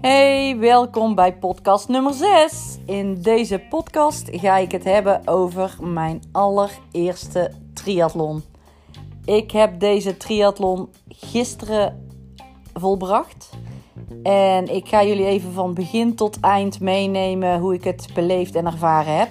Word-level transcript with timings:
Hey, 0.00 0.56
welkom 0.58 1.14
bij 1.14 1.36
podcast 1.36 1.88
nummer 1.88 2.12
6. 2.12 2.78
In 2.86 3.22
deze 3.22 3.58
podcast 3.68 4.28
ga 4.30 4.56
ik 4.56 4.72
het 4.72 4.84
hebben 4.84 5.28
over 5.28 5.76
mijn 5.80 6.22
allereerste 6.32 7.52
triathlon. 7.74 8.42
Ik 9.24 9.50
heb 9.50 9.80
deze 9.80 10.16
triathlon 10.16 10.88
gisteren 11.08 12.08
volbracht. 12.72 13.50
En 14.22 14.74
ik 14.74 14.88
ga 14.88 15.04
jullie 15.04 15.26
even 15.26 15.52
van 15.52 15.74
begin 15.74 16.14
tot 16.14 16.40
eind 16.40 16.80
meenemen 16.80 17.60
hoe 17.60 17.74
ik 17.74 17.84
het 17.84 18.08
beleefd 18.14 18.54
en 18.54 18.66
ervaren 18.66 19.16
heb. 19.18 19.30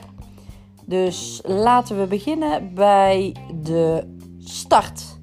Dus 0.85 1.41
laten 1.43 1.99
we 1.99 2.05
beginnen 2.05 2.73
bij 2.73 3.35
de 3.63 4.15
start. 4.39 5.16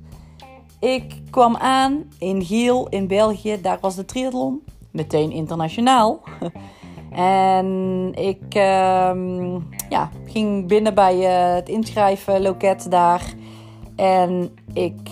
Ik 0.84 1.20
kwam 1.30 1.56
aan 1.56 2.04
in 2.18 2.44
Giel 2.44 2.88
in 2.88 3.06
België, 3.06 3.60
daar 3.60 3.78
was 3.80 3.94
de 3.94 4.04
triathlon 4.04 4.62
meteen 4.90 5.30
internationaal. 5.30 6.20
en 7.10 8.10
ik 8.14 8.54
ehm, 8.54 9.58
ja, 9.88 10.10
ging 10.26 10.68
binnen 10.68 10.94
bij 10.94 11.16
uh, 11.16 11.54
het 11.54 11.68
inschrijfloket 11.68 12.90
daar. 12.90 13.34
En 13.96 14.50
ik 14.72 15.10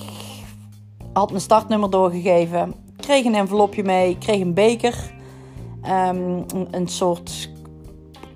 had 1.13 1.31
mijn 1.31 1.43
startnummer 1.43 1.91
doorgegeven. 1.91 2.75
Kreeg 2.97 3.25
een 3.25 3.35
envelopje 3.35 3.83
mee, 3.83 4.19
kreeg 4.19 4.41
een 4.41 4.55
beker. 4.55 5.13
Um, 5.89 6.45
een, 6.71 6.89
soort 6.89 7.51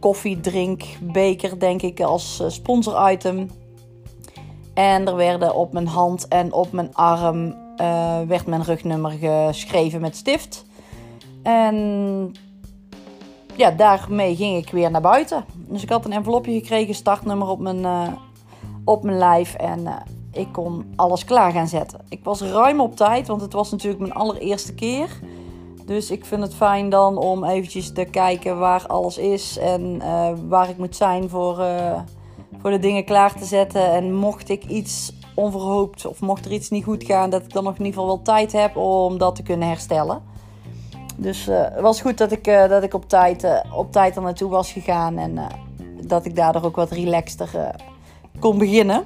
koffiedrinkbeker, 0.00 1.58
denk 1.58 1.82
ik, 1.82 2.00
als 2.00 2.40
uh, 2.42 2.48
sponsor-item. 2.48 3.48
En 4.76 5.06
er 5.06 5.16
werden 5.16 5.54
op 5.54 5.72
mijn 5.72 5.86
hand 5.86 6.28
en 6.28 6.52
op 6.52 6.72
mijn 6.72 6.94
arm 6.94 7.46
uh, 7.46 8.20
werd 8.26 8.46
mijn 8.46 8.62
rugnummer 8.62 9.10
geschreven 9.10 10.00
met 10.00 10.16
stift. 10.16 10.64
En 11.42 12.34
ja, 13.54 13.70
daarmee 13.70 14.36
ging 14.36 14.56
ik 14.56 14.70
weer 14.70 14.90
naar 14.90 15.00
buiten. 15.00 15.44
Dus 15.54 15.82
ik 15.82 15.88
had 15.88 16.04
een 16.04 16.12
envelopje 16.12 16.52
gekregen, 16.52 16.94
startnummer 16.94 17.48
op 17.48 17.58
mijn, 17.58 17.78
uh, 17.78 18.08
op 18.84 19.02
mijn 19.02 19.18
lijf. 19.18 19.54
En 19.54 19.80
uh, 19.80 19.94
ik 20.32 20.48
kon 20.52 20.92
alles 20.96 21.24
klaar 21.24 21.52
gaan 21.52 21.68
zetten. 21.68 22.00
Ik 22.08 22.24
was 22.24 22.40
ruim 22.40 22.80
op 22.80 22.96
tijd, 22.96 23.26
want 23.26 23.40
het 23.40 23.52
was 23.52 23.70
natuurlijk 23.70 24.00
mijn 24.00 24.14
allereerste 24.14 24.74
keer. 24.74 25.20
Dus 25.84 26.10
ik 26.10 26.24
vind 26.24 26.42
het 26.42 26.54
fijn 26.54 26.88
dan 26.88 27.16
om 27.18 27.44
eventjes 27.44 27.92
te 27.92 28.04
kijken 28.04 28.58
waar 28.58 28.86
alles 28.86 29.18
is 29.18 29.58
en 29.58 30.02
waar 30.48 30.68
ik 30.68 30.78
moet 30.78 30.96
zijn 30.96 31.28
voor, 31.28 31.64
voor 32.66 32.74
de 32.74 32.80
dingen 32.80 33.04
klaar 33.04 33.34
te 33.34 33.44
zetten. 33.44 33.92
En 33.92 34.14
mocht 34.14 34.48
ik 34.48 34.64
iets 34.64 35.12
onverhoopt 35.34 36.06
of 36.06 36.20
mocht 36.20 36.44
er 36.44 36.52
iets 36.52 36.70
niet 36.70 36.84
goed 36.84 37.04
gaan, 37.04 37.30
dat 37.30 37.42
ik 37.42 37.52
dan 37.52 37.64
nog 37.64 37.72
in 37.72 37.84
ieder 37.84 37.92
geval 37.92 38.06
wel 38.06 38.22
tijd 38.22 38.52
heb 38.52 38.76
om 38.76 39.18
dat 39.18 39.34
te 39.34 39.42
kunnen 39.42 39.68
herstellen. 39.68 40.22
Dus 41.16 41.48
uh, 41.48 41.62
het 41.62 41.80
was 41.80 42.00
goed 42.00 42.18
dat 42.18 42.32
ik, 42.32 42.46
uh, 42.46 42.68
dat 42.68 42.82
ik 42.82 42.94
op, 42.94 43.08
tijd, 43.08 43.44
uh, 43.44 43.58
op 43.72 43.92
tijd 43.92 44.16
er 44.16 44.22
naartoe 44.22 44.50
was 44.50 44.72
gegaan. 44.72 45.18
En 45.18 45.38
dat 46.00 46.24
ik 46.24 46.36
daardoor 46.36 46.64
ook 46.64 46.76
wat 46.76 46.90
relaxter 46.90 47.74
kon 48.40 48.58
beginnen. 48.58 49.04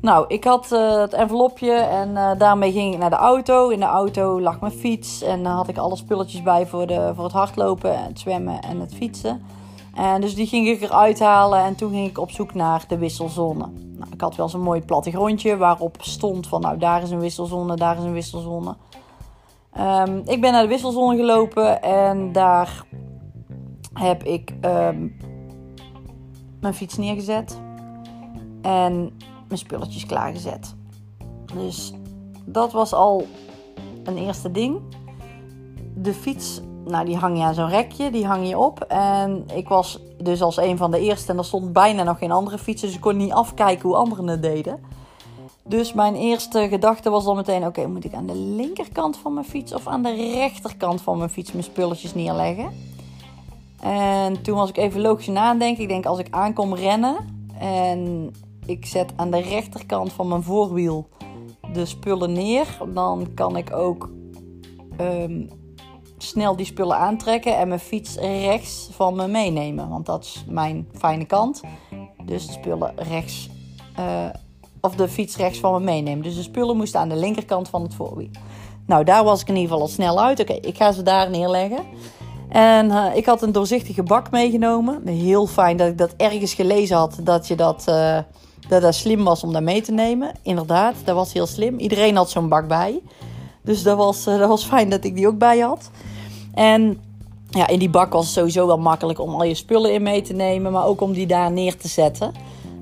Nou, 0.00 0.24
ik 0.28 0.44
had 0.44 0.68
het 0.70 1.12
envelopje 1.12 1.72
en 1.72 2.38
daarmee 2.38 2.72
ging 2.72 2.92
ik 2.92 3.00
naar 3.00 3.10
de 3.10 3.16
auto. 3.16 3.68
In 3.68 3.80
de 3.80 3.86
auto 3.86 4.40
lag 4.40 4.60
mijn 4.60 4.72
fiets 4.72 5.22
en 5.22 5.44
had 5.44 5.68
ik 5.68 5.76
alle 5.76 5.96
spulletjes 5.96 6.42
bij 6.42 6.66
voor, 6.66 6.86
de, 6.86 7.12
voor 7.14 7.24
het 7.24 7.32
hardlopen, 7.32 8.04
het 8.04 8.18
zwemmen 8.20 8.60
en 8.60 8.80
het 8.80 8.94
fietsen. 8.94 9.56
En 9.98 10.20
dus 10.20 10.34
die 10.34 10.46
ging 10.46 10.68
ik 10.68 10.80
eruit 10.80 11.20
halen 11.20 11.64
en 11.64 11.74
toen 11.74 11.90
ging 11.90 12.08
ik 12.08 12.18
op 12.18 12.30
zoek 12.30 12.54
naar 12.54 12.84
de 12.88 12.98
wisselzone. 12.98 13.66
Nou, 13.96 14.12
ik 14.12 14.20
had 14.20 14.36
wel 14.36 14.48
zo'n 14.48 14.60
mooi 14.60 14.82
plattegrondje 14.82 15.56
waarop 15.56 15.96
stond 16.00 16.46
van 16.46 16.60
nou 16.60 16.78
daar 16.78 17.02
is 17.02 17.10
een 17.10 17.20
wisselzone, 17.20 17.76
daar 17.76 17.98
is 17.98 18.04
een 18.04 18.12
wisselzone. 18.12 18.76
Um, 19.78 20.22
ik 20.24 20.40
ben 20.40 20.52
naar 20.52 20.62
de 20.62 20.68
wisselzone 20.68 21.16
gelopen 21.16 21.82
en 21.82 22.32
daar 22.32 22.84
heb 23.92 24.24
ik 24.24 24.54
um, 24.60 25.16
mijn 26.60 26.74
fiets 26.74 26.96
neergezet 26.96 27.60
en 28.62 29.16
mijn 29.48 29.58
spulletjes 29.58 30.06
klaargezet. 30.06 30.76
Dus 31.54 31.92
dat 32.44 32.72
was 32.72 32.92
al 32.92 33.26
een 34.04 34.16
eerste 34.16 34.50
ding. 34.50 34.80
De 35.94 36.14
fiets, 36.14 36.60
nou 36.88 37.04
die 37.04 37.16
hang 37.16 37.36
je 37.36 37.44
aan 37.44 37.54
zo'n 37.54 37.68
rekje, 37.68 38.10
die 38.10 38.26
hang 38.26 38.48
je 38.48 38.58
op. 38.58 38.80
En 38.88 39.44
ik 39.54 39.68
was 39.68 40.00
dus 40.22 40.42
als 40.42 40.56
een 40.56 40.76
van 40.76 40.90
de 40.90 41.00
eerste 41.00 41.32
en 41.32 41.38
er 41.38 41.44
stond 41.44 41.72
bijna 41.72 42.02
nog 42.02 42.18
geen 42.18 42.32
andere 42.32 42.58
fietsen, 42.58 42.86
dus 42.86 42.96
ik 42.96 43.02
kon 43.02 43.16
niet 43.16 43.32
afkijken 43.32 43.88
hoe 43.88 43.96
anderen 43.96 44.26
het 44.26 44.42
deden. 44.42 44.80
Dus 45.64 45.92
mijn 45.92 46.14
eerste 46.14 46.68
gedachte 46.68 47.10
was 47.10 47.24
dan 47.24 47.36
meteen: 47.36 47.66
oké, 47.66 47.86
moet 47.86 48.04
ik 48.04 48.14
aan 48.14 48.26
de 48.26 48.36
linkerkant 48.36 49.16
van 49.16 49.34
mijn 49.34 49.46
fiets 49.46 49.74
of 49.74 49.86
aan 49.86 50.02
de 50.02 50.14
rechterkant 50.14 51.00
van 51.00 51.18
mijn 51.18 51.30
fiets 51.30 51.52
mijn 51.52 51.64
spulletjes 51.64 52.14
neerleggen? 52.14 52.72
En 53.80 54.42
toen 54.42 54.56
was 54.56 54.68
ik 54.68 54.76
even 54.76 55.00
logisch 55.00 55.26
nadenken. 55.26 55.82
Ik 55.82 55.88
denk: 55.88 56.06
als 56.06 56.18
ik 56.18 56.26
aankom 56.30 56.74
rennen 56.74 57.16
en 57.58 58.30
ik 58.66 58.86
zet 58.86 59.12
aan 59.16 59.30
de 59.30 59.40
rechterkant 59.40 60.12
van 60.12 60.28
mijn 60.28 60.42
voorwiel 60.42 61.08
de 61.72 61.86
spullen 61.86 62.32
neer, 62.32 62.78
dan 62.94 63.28
kan 63.34 63.56
ik 63.56 63.72
ook 63.72 64.10
um, 65.00 65.48
snel 66.18 66.56
die 66.56 66.66
spullen 66.66 66.96
aantrekken 66.96 67.56
en 67.56 67.68
mijn 67.68 67.80
fiets 67.80 68.14
rechts 68.16 68.88
van 68.92 69.16
me 69.16 69.26
meenemen. 69.26 69.88
Want 69.88 70.06
dat 70.06 70.24
is 70.24 70.44
mijn 70.48 70.88
fijne 70.94 71.24
kant. 71.24 71.60
Dus 72.24 72.46
de 72.46 72.52
spullen 72.52 72.92
rechts. 72.96 73.48
Uh, 73.98 74.26
of 74.80 74.94
de 74.94 75.08
fiets 75.08 75.36
rechts 75.36 75.58
van 75.58 75.72
me 75.72 75.80
meenemen. 75.80 76.22
Dus 76.22 76.34
de 76.34 76.42
spullen 76.42 76.76
moesten 76.76 77.00
aan 77.00 77.08
de 77.08 77.16
linkerkant 77.16 77.68
van 77.68 77.82
het 77.82 77.94
voorwiel. 77.94 78.30
Nou, 78.86 79.04
daar 79.04 79.24
was 79.24 79.40
ik 79.40 79.48
in 79.48 79.54
ieder 79.54 79.70
geval 79.70 79.86
al 79.86 79.92
snel 79.92 80.20
uit. 80.20 80.40
Oké, 80.40 80.52
ik 80.52 80.76
ga 80.76 80.92
ze 80.92 81.02
daar 81.02 81.30
neerleggen. 81.30 81.84
En 82.48 82.86
uh, 82.86 83.04
ik 83.14 83.26
had 83.26 83.42
een 83.42 83.52
doorzichtige 83.52 84.02
bak 84.02 84.30
meegenomen. 84.30 85.06
Heel 85.06 85.46
fijn 85.46 85.76
dat 85.76 85.88
ik 85.88 85.98
dat 85.98 86.14
ergens 86.16 86.54
gelezen 86.54 86.96
had. 86.96 87.18
Dat 87.22 87.48
je 87.48 87.54
dat, 87.54 87.84
uh, 87.88 88.18
dat, 88.68 88.82
dat 88.82 88.94
slim 88.94 89.24
was 89.24 89.42
om 89.42 89.52
dat 89.52 89.62
mee 89.62 89.82
te 89.82 89.92
nemen. 89.92 90.32
Inderdaad, 90.42 90.94
dat 91.04 91.14
was 91.14 91.32
heel 91.32 91.46
slim. 91.46 91.78
Iedereen 91.78 92.16
had 92.16 92.30
zo'n 92.30 92.48
bak 92.48 92.68
bij. 92.68 93.00
Dus 93.68 93.82
dat 93.82 93.96
was, 93.96 94.26
uh, 94.26 94.38
dat 94.38 94.48
was 94.48 94.64
fijn 94.64 94.90
dat 94.90 95.04
ik 95.04 95.14
die 95.14 95.26
ook 95.26 95.38
bij 95.38 95.58
had. 95.58 95.90
En 96.54 97.00
ja, 97.50 97.66
in 97.66 97.78
die 97.78 97.90
bak 97.90 98.12
was 98.12 98.24
het 98.24 98.34
sowieso 98.34 98.66
wel 98.66 98.78
makkelijk 98.78 99.20
om 99.20 99.34
al 99.34 99.44
je 99.44 99.54
spullen 99.54 99.92
in 99.92 100.02
mee 100.02 100.22
te 100.22 100.32
nemen. 100.32 100.72
Maar 100.72 100.86
ook 100.86 101.00
om 101.00 101.12
die 101.12 101.26
daar 101.26 101.52
neer 101.52 101.76
te 101.76 101.88
zetten. 101.88 102.32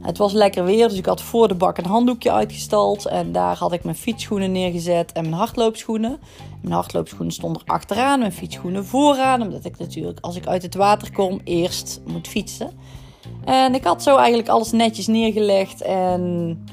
Het 0.01 0.19
was 0.19 0.33
lekker 0.33 0.65
weer, 0.65 0.89
dus 0.89 0.99
ik 0.99 1.07
had 1.07 1.23
voor 1.23 1.49
de 1.49 1.55
bak 1.55 1.79
een 1.79 1.87
handdoekje 1.87 2.33
uitgestald. 2.33 3.07
En 3.07 3.33
daar 3.33 3.57
had 3.57 3.73
ik 3.73 3.85
mijn 3.85 3.97
fietsschoenen 3.97 4.53
neergezet 4.53 5.13
en 5.13 5.23
mijn 5.23 5.35
hardloopschoenen. 5.35 6.19
Mijn 6.61 6.75
hardloopschoenen 6.75 7.33
stonden 7.33 7.63
er 7.65 7.73
achteraan, 7.73 8.19
mijn 8.19 8.33
fietsschoenen 8.33 8.85
vooraan. 8.85 9.43
Omdat 9.43 9.65
ik 9.65 9.79
natuurlijk 9.79 10.19
als 10.21 10.37
ik 10.37 10.47
uit 10.47 10.63
het 10.63 10.75
water 10.75 11.13
kom 11.13 11.41
eerst 11.45 12.01
moet 12.05 12.29
fietsen. 12.29 12.71
En 13.45 13.75
ik 13.75 13.85
had 13.85 14.03
zo 14.03 14.17
eigenlijk 14.17 14.49
alles 14.49 14.73
netjes 14.73 15.07
neergelegd 15.07 15.83
en 15.83 16.65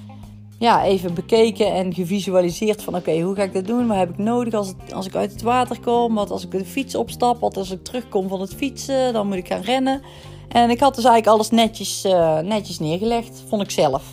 ja, 0.60 0.84
even 0.84 1.14
bekeken 1.14 1.74
en 1.74 1.94
gevisualiseerd 1.94 2.84
van 2.84 2.96
oké, 2.96 3.22
hoe 3.22 3.36
ga 3.36 3.44
ik 3.44 3.54
dat 3.54 3.68
doen? 3.68 3.88
Wat 3.88 3.98
heb 3.98 4.10
ik 4.10 4.18
nodig 4.18 4.54
als, 4.54 4.74
als 4.94 5.06
ik 5.06 5.16
uit 5.16 5.32
het 5.32 5.42
water 5.42 5.80
kom? 5.80 6.16
Wat 6.16 6.32
als 6.32 6.44
ik 6.44 6.52
de 6.52 6.66
fiets 6.66 6.96
opstap? 6.96 7.40
Wat 7.40 7.58
als 7.58 7.72
ik 7.72 7.84
terugkom 7.84 8.28
van 8.28 8.42
het 8.42 8.54
fietsen? 8.54 9.14
Dan 9.14 9.28
moet 9.28 9.38
ik 9.38 9.48
gaan 9.48 9.62
rennen. 9.62 10.02
En 10.48 10.70
ik 10.70 10.80
had 10.80 10.96
dus 10.96 11.04
eigenlijk 11.04 11.36
alles 11.36 11.50
netjes, 11.50 12.06
uh, 12.06 12.40
netjes 12.40 12.80
neergelegd, 12.80 13.44
vond 13.48 13.62
ik 13.62 13.72
zelf. 13.72 14.04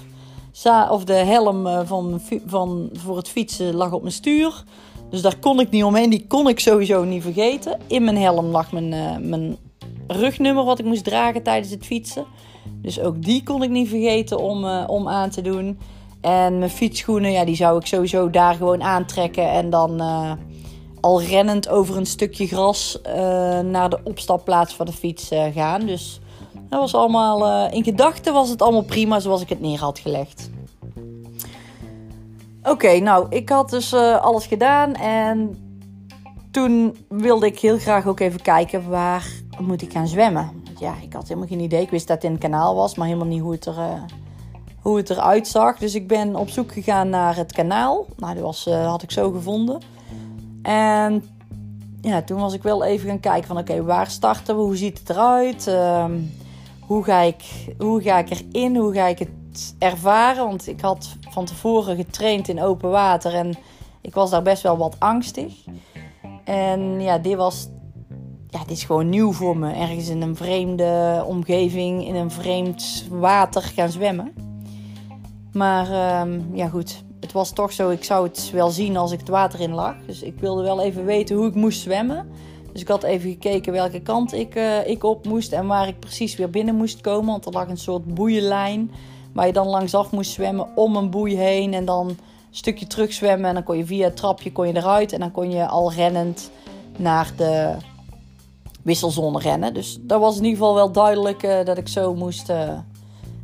of 0.91 1.05
de 1.05 1.13
helm 1.13 1.67
eh, 1.67 1.81
van, 1.85 2.21
van, 2.47 2.91
voor 2.93 3.17
het 3.17 3.29
fietsen 3.29 3.75
lag 3.75 3.93
op 3.93 4.01
mijn 4.01 4.15
stuur. 4.15 4.65
Dus 5.11 5.23
daar 5.23 5.39
kon 5.39 5.61
ik 5.61 5.71
niet 5.71 5.85
omheen. 5.85 6.11
Die 6.11 6.27
kon 6.27 6.49
ik 6.49 6.61
sowieso 6.61 7.05
niet 7.05 7.23
vergeten. 7.23 7.79
In 7.87 8.05
mijn 8.05 8.17
helm 8.17 8.47
lag 8.47 8.73
mijn, 8.73 8.93
uh, 8.93 9.17
mijn 9.29 9.57
rugnummer 10.07 10.65
wat 10.65 10.79
ik 10.79 10.85
moest 10.85 11.05
dragen 11.05 11.43
tijdens 11.43 11.71
het 11.71 11.87
fietsen. 11.87 12.25
Dus 12.83 13.01
ook 13.01 13.23
die 13.23 13.43
kon 13.43 13.63
ik 13.63 13.71
niet 13.71 13.89
vergeten 13.89 14.39
om, 14.39 14.65
om 14.87 15.09
aan 15.09 15.31
te 15.31 15.43
doen. 15.43 15.79
En 16.21 16.59
mijn 16.59 16.71
fietsschoenen, 16.71 17.33
ja, 17.33 17.45
die 17.45 17.57
zou 17.57 17.79
ik 17.79 17.87
sowieso 17.87 18.31
daar 18.31 18.55
gewoon 18.55 18.83
aantrekken. 18.83 19.51
En 19.51 19.71
dan 19.71 20.03
uh, 20.03 20.33
al 21.01 21.23
rennend 21.23 21.69
over 21.69 21.97
een 21.97 22.07
stukje 22.07 22.47
gras 22.47 23.01
naar 23.65 23.91
de 23.91 24.01
opstapplaats 24.05 24.75
van 24.75 24.87
de 24.87 24.93
fiets 24.93 25.31
gaan. 25.55 25.87
Dus 25.87 26.21
dat 26.69 26.81
was 26.81 26.95
allemaal, 26.95 27.69
in 27.71 27.85
gedachten 27.85 28.33
was 28.33 28.49
het 28.49 28.63
allemaal 28.63 28.83
prima 28.83 29.21
zoals 29.21 29.43
ik 29.43 29.49
het 29.49 29.61
neer 29.61 29.79
had 29.79 29.99
gelegd. 29.99 30.51
Oké, 32.63 32.99
nou, 32.99 33.27
ik 33.29 33.49
had 33.49 33.71
dus 33.71 33.95
alles 33.95 34.47
gedaan 34.47 34.95
en 34.95 35.59
toen 36.51 36.97
wilde 37.09 37.47
ik 37.47 37.59
heel 37.59 37.79
graag 37.79 38.07
ook 38.07 38.21
even 38.21 38.43
kijken 38.43 38.89
waar 38.89 39.27
moet 39.59 39.83
ik 39.83 39.93
gaan 39.93 40.09
zwemmen. 40.09 40.63
Ja, 40.79 40.95
ik 41.03 41.13
had 41.13 41.29
helemaal 41.29 41.49
geen 41.49 41.61
idee. 41.61 41.83
Ik 41.83 41.91
wist 41.91 42.07
dat 42.07 42.17
het 42.17 42.25
in 42.25 42.33
het 42.33 42.41
kanaal 42.41 42.75
was, 42.75 42.95
maar 42.95 43.07
helemaal 43.07 43.29
niet 43.29 43.41
hoe 43.41 43.53
het, 43.53 43.67
er, 43.67 44.05
hoe 44.83 44.97
het 44.97 45.11
eruit 45.11 45.49
zag. 45.49 45.79
Dus 45.79 45.95
ik 45.95 46.09
ben 46.09 46.37
op 46.37 46.49
zoek 46.49 46.73
gegaan 46.73 47.09
naar 47.09 47.37
het 47.37 47.53
kanaal. 47.53 48.07
Nou, 48.17 48.35
dat 48.35 48.43
was, 48.43 48.65
had 48.65 49.03
ik 49.03 49.11
zo 49.11 49.31
gevonden. 49.31 49.81
En 50.63 51.25
ja, 52.01 52.23
toen 52.23 52.41
was 52.41 52.55
ik 52.55 52.63
wel 52.63 52.85
even 52.85 53.09
gaan 53.09 53.21
kijken 53.21 53.47
van 53.47 53.59
oké, 53.59 53.83
waar 53.83 54.11
starten 54.11 54.57
we? 54.57 54.63
Hoe 54.63 54.77
ziet 54.77 54.99
het 54.99 55.11
eruit? 55.11 55.67
Uh, 55.67 56.05
hoe 56.81 57.05
ga, 57.05 57.21
ik, 57.21 57.45
hoe 57.79 58.03
ga 58.03 58.19
ik 58.19 58.31
erin? 58.31 58.77
Hoe 58.77 58.93
ga 58.93 59.07
ik 59.07 59.19
het 59.19 59.29
ervaren. 59.79 60.47
Want 60.47 60.69
ik 60.69 60.81
had 60.81 61.17
van 61.29 61.45
tevoren 61.45 61.97
getraind 61.97 62.49
in 62.49 62.63
open 62.63 62.91
water 62.91 63.35
en 63.35 63.55
ik 64.01 64.15
was 64.15 64.31
daar 64.31 64.43
best 64.43 64.63
wel 64.63 64.77
wat 64.77 64.97
angstig. 64.99 65.55
En 66.45 67.01
ja, 67.01 67.19
dit 67.19 67.37
was. 67.37 67.69
Ja, 68.49 68.59
dit 68.59 68.71
is 68.71 68.85
gewoon 68.85 69.09
nieuw 69.09 69.33
voor 69.33 69.57
me. 69.57 69.73
Ergens 69.73 70.09
in 70.09 70.23
een 70.23 70.37
vreemde 70.37 71.23
omgeving, 71.27 72.07
in 72.07 72.15
een 72.15 72.31
vreemd 72.31 73.07
water 73.11 73.63
gaan 73.63 73.91
zwemmen. 73.91 74.50
Maar 75.53 75.91
ehm, 75.91 76.41
ja, 76.53 76.69
goed. 76.69 77.03
Het 77.21 77.33
was 77.33 77.53
toch 77.53 77.73
zo, 77.73 77.91
ik 77.91 78.05
zou 78.05 78.27
het 78.27 78.51
wel 78.53 78.71
zien 78.71 78.97
als 78.97 79.13
ik 79.13 79.19
het 79.19 79.29
water 79.29 79.61
in 79.61 79.75
lag. 79.75 79.95
Dus 80.07 80.23
ik 80.23 80.35
wilde 80.41 80.63
wel 80.63 80.81
even 80.81 81.05
weten 81.05 81.37
hoe 81.37 81.47
ik 81.47 81.55
moest 81.55 81.81
zwemmen. 81.81 82.29
Dus 82.73 82.81
ik 82.81 82.89
had 82.89 83.03
even 83.03 83.31
gekeken 83.31 83.73
welke 83.73 84.01
kant 84.01 84.33
ik, 84.33 84.55
uh, 84.55 84.87
ik 84.87 85.05
op 85.05 85.27
moest 85.27 85.53
en 85.53 85.67
waar 85.67 85.89
ik 85.89 85.99
precies 85.99 86.37
weer 86.37 86.51
binnen 86.51 86.75
moest 86.75 87.01
komen. 87.01 87.27
Want 87.27 87.47
er 87.47 87.53
lag 87.53 87.69
een 87.69 87.77
soort 87.77 88.15
boeienlijn 88.15 88.91
waar 89.33 89.47
je 89.47 89.53
dan 89.53 89.67
langsaf 89.67 90.11
moest 90.11 90.31
zwemmen 90.31 90.69
om 90.75 90.97
een 90.97 91.11
boei 91.11 91.37
heen. 91.37 91.75
En 91.75 91.85
dan 91.85 92.09
een 92.09 92.19
stukje 92.51 92.87
terug 92.87 93.13
zwemmen 93.13 93.49
en 93.49 93.55
dan 93.55 93.65
kon 93.65 93.77
je 93.77 93.87
via 93.87 94.05
het 94.05 94.17
trapje 94.17 94.53
kon 94.53 94.67
je 94.67 94.77
eruit. 94.77 95.13
En 95.13 95.21
dan 95.21 95.31
kon 95.31 95.51
je 95.51 95.67
al 95.67 95.93
rennend 95.93 96.51
naar 96.97 97.33
de 97.37 97.77
wisselzone 98.83 99.39
rennen. 99.39 99.75
Dus 99.75 99.99
dat 100.01 100.21
was 100.21 100.37
in 100.37 100.45
ieder 100.45 100.59
geval 100.59 100.75
wel 100.75 100.93
duidelijk 100.93 101.43
uh, 101.43 101.65
dat 101.65 101.79
ik 101.79 101.89
zo 101.89 102.15
moest, 102.15 102.51
uh, 102.51 102.79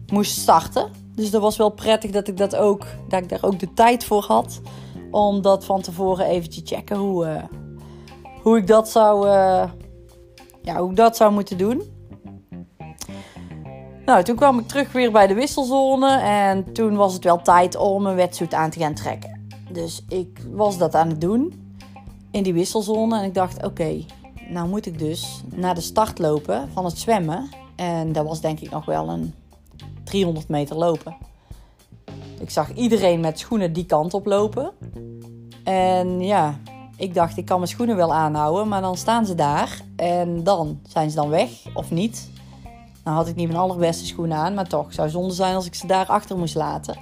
moest 0.06 0.38
starten. 0.38 1.05
Dus 1.16 1.30
dat 1.30 1.42
was 1.42 1.56
wel 1.56 1.70
prettig 1.70 2.10
dat 2.10 2.28
ik, 2.28 2.36
dat 2.36 2.56
ook, 2.56 2.86
dat 3.08 3.22
ik 3.22 3.28
daar 3.28 3.42
ook 3.42 3.58
de 3.58 3.72
tijd 3.74 4.04
voor 4.04 4.22
had. 4.22 4.60
Om 5.10 5.42
dat 5.42 5.64
van 5.64 5.80
tevoren 5.80 6.26
even 6.26 6.50
te 6.50 6.60
checken 6.64 6.96
hoe 6.96 7.48
hoe 8.46 8.56
ik 8.56 8.66
dat 8.66 8.88
zou, 8.88 9.26
uh, 9.26 9.70
ja, 10.62 10.76
hoe 10.76 10.90
ik 10.90 10.96
dat 10.96 11.16
zou 11.16 11.32
moeten 11.32 11.58
doen. 11.58 11.82
Nou, 14.04 14.22
toen 14.22 14.36
kwam 14.36 14.58
ik 14.58 14.68
terug 14.68 14.92
weer 14.92 15.12
bij 15.12 15.26
de 15.26 15.34
wisselzone 15.34 16.10
en 16.20 16.72
toen 16.72 16.96
was 16.96 17.12
het 17.12 17.24
wel 17.24 17.42
tijd 17.42 17.76
om 17.76 18.06
een 18.06 18.14
wetsuit 18.14 18.54
aan 18.54 18.70
te 18.70 18.78
gaan 18.78 18.94
trekken. 18.94 19.46
Dus 19.72 20.04
ik 20.08 20.40
was 20.50 20.78
dat 20.78 20.94
aan 20.94 21.08
het 21.08 21.20
doen 21.20 21.74
in 22.30 22.42
die 22.42 22.52
wisselzone 22.52 23.18
en 23.18 23.24
ik 23.24 23.34
dacht, 23.34 23.64
oké, 23.64 24.04
nou 24.48 24.68
moet 24.68 24.86
ik 24.86 24.98
dus 24.98 25.42
naar 25.54 25.74
de 25.74 25.80
start 25.80 26.18
lopen 26.18 26.68
van 26.72 26.84
het 26.84 26.98
zwemmen. 26.98 27.48
En 27.76 28.12
dat 28.12 28.26
was 28.26 28.40
denk 28.40 28.60
ik 28.60 28.70
nog 28.70 28.84
wel 28.84 29.08
een 29.08 29.34
300 30.16 30.48
meter 30.48 30.76
lopen. 30.76 31.16
Ik 32.38 32.50
zag 32.50 32.74
iedereen 32.74 33.20
met 33.20 33.38
schoenen 33.38 33.72
die 33.72 33.86
kant 33.86 34.14
op 34.14 34.26
lopen. 34.26 34.72
En 35.64 36.20
ja, 36.20 36.58
ik 36.96 37.14
dacht, 37.14 37.36
ik 37.36 37.44
kan 37.44 37.58
mijn 37.58 37.70
schoenen 37.70 37.96
wel 37.96 38.14
aanhouden, 38.14 38.68
maar 38.68 38.80
dan 38.80 38.96
staan 38.96 39.26
ze 39.26 39.34
daar 39.34 39.80
en 39.96 40.44
dan 40.44 40.80
zijn 40.88 41.10
ze 41.10 41.16
dan 41.16 41.28
weg 41.28 41.50
of 41.74 41.90
niet. 41.90 42.30
Nou 43.04 43.16
had 43.16 43.28
ik 43.28 43.34
niet 43.34 43.46
mijn 43.46 43.60
allerbeste 43.60 44.06
schoenen 44.06 44.36
aan, 44.36 44.54
maar 44.54 44.68
toch 44.68 44.92
zou 44.92 45.08
zonde 45.08 45.34
zijn 45.34 45.54
als 45.54 45.66
ik 45.66 45.74
ze 45.74 45.86
daar 45.86 46.06
achter 46.06 46.38
moest 46.38 46.54
laten. 46.54 46.98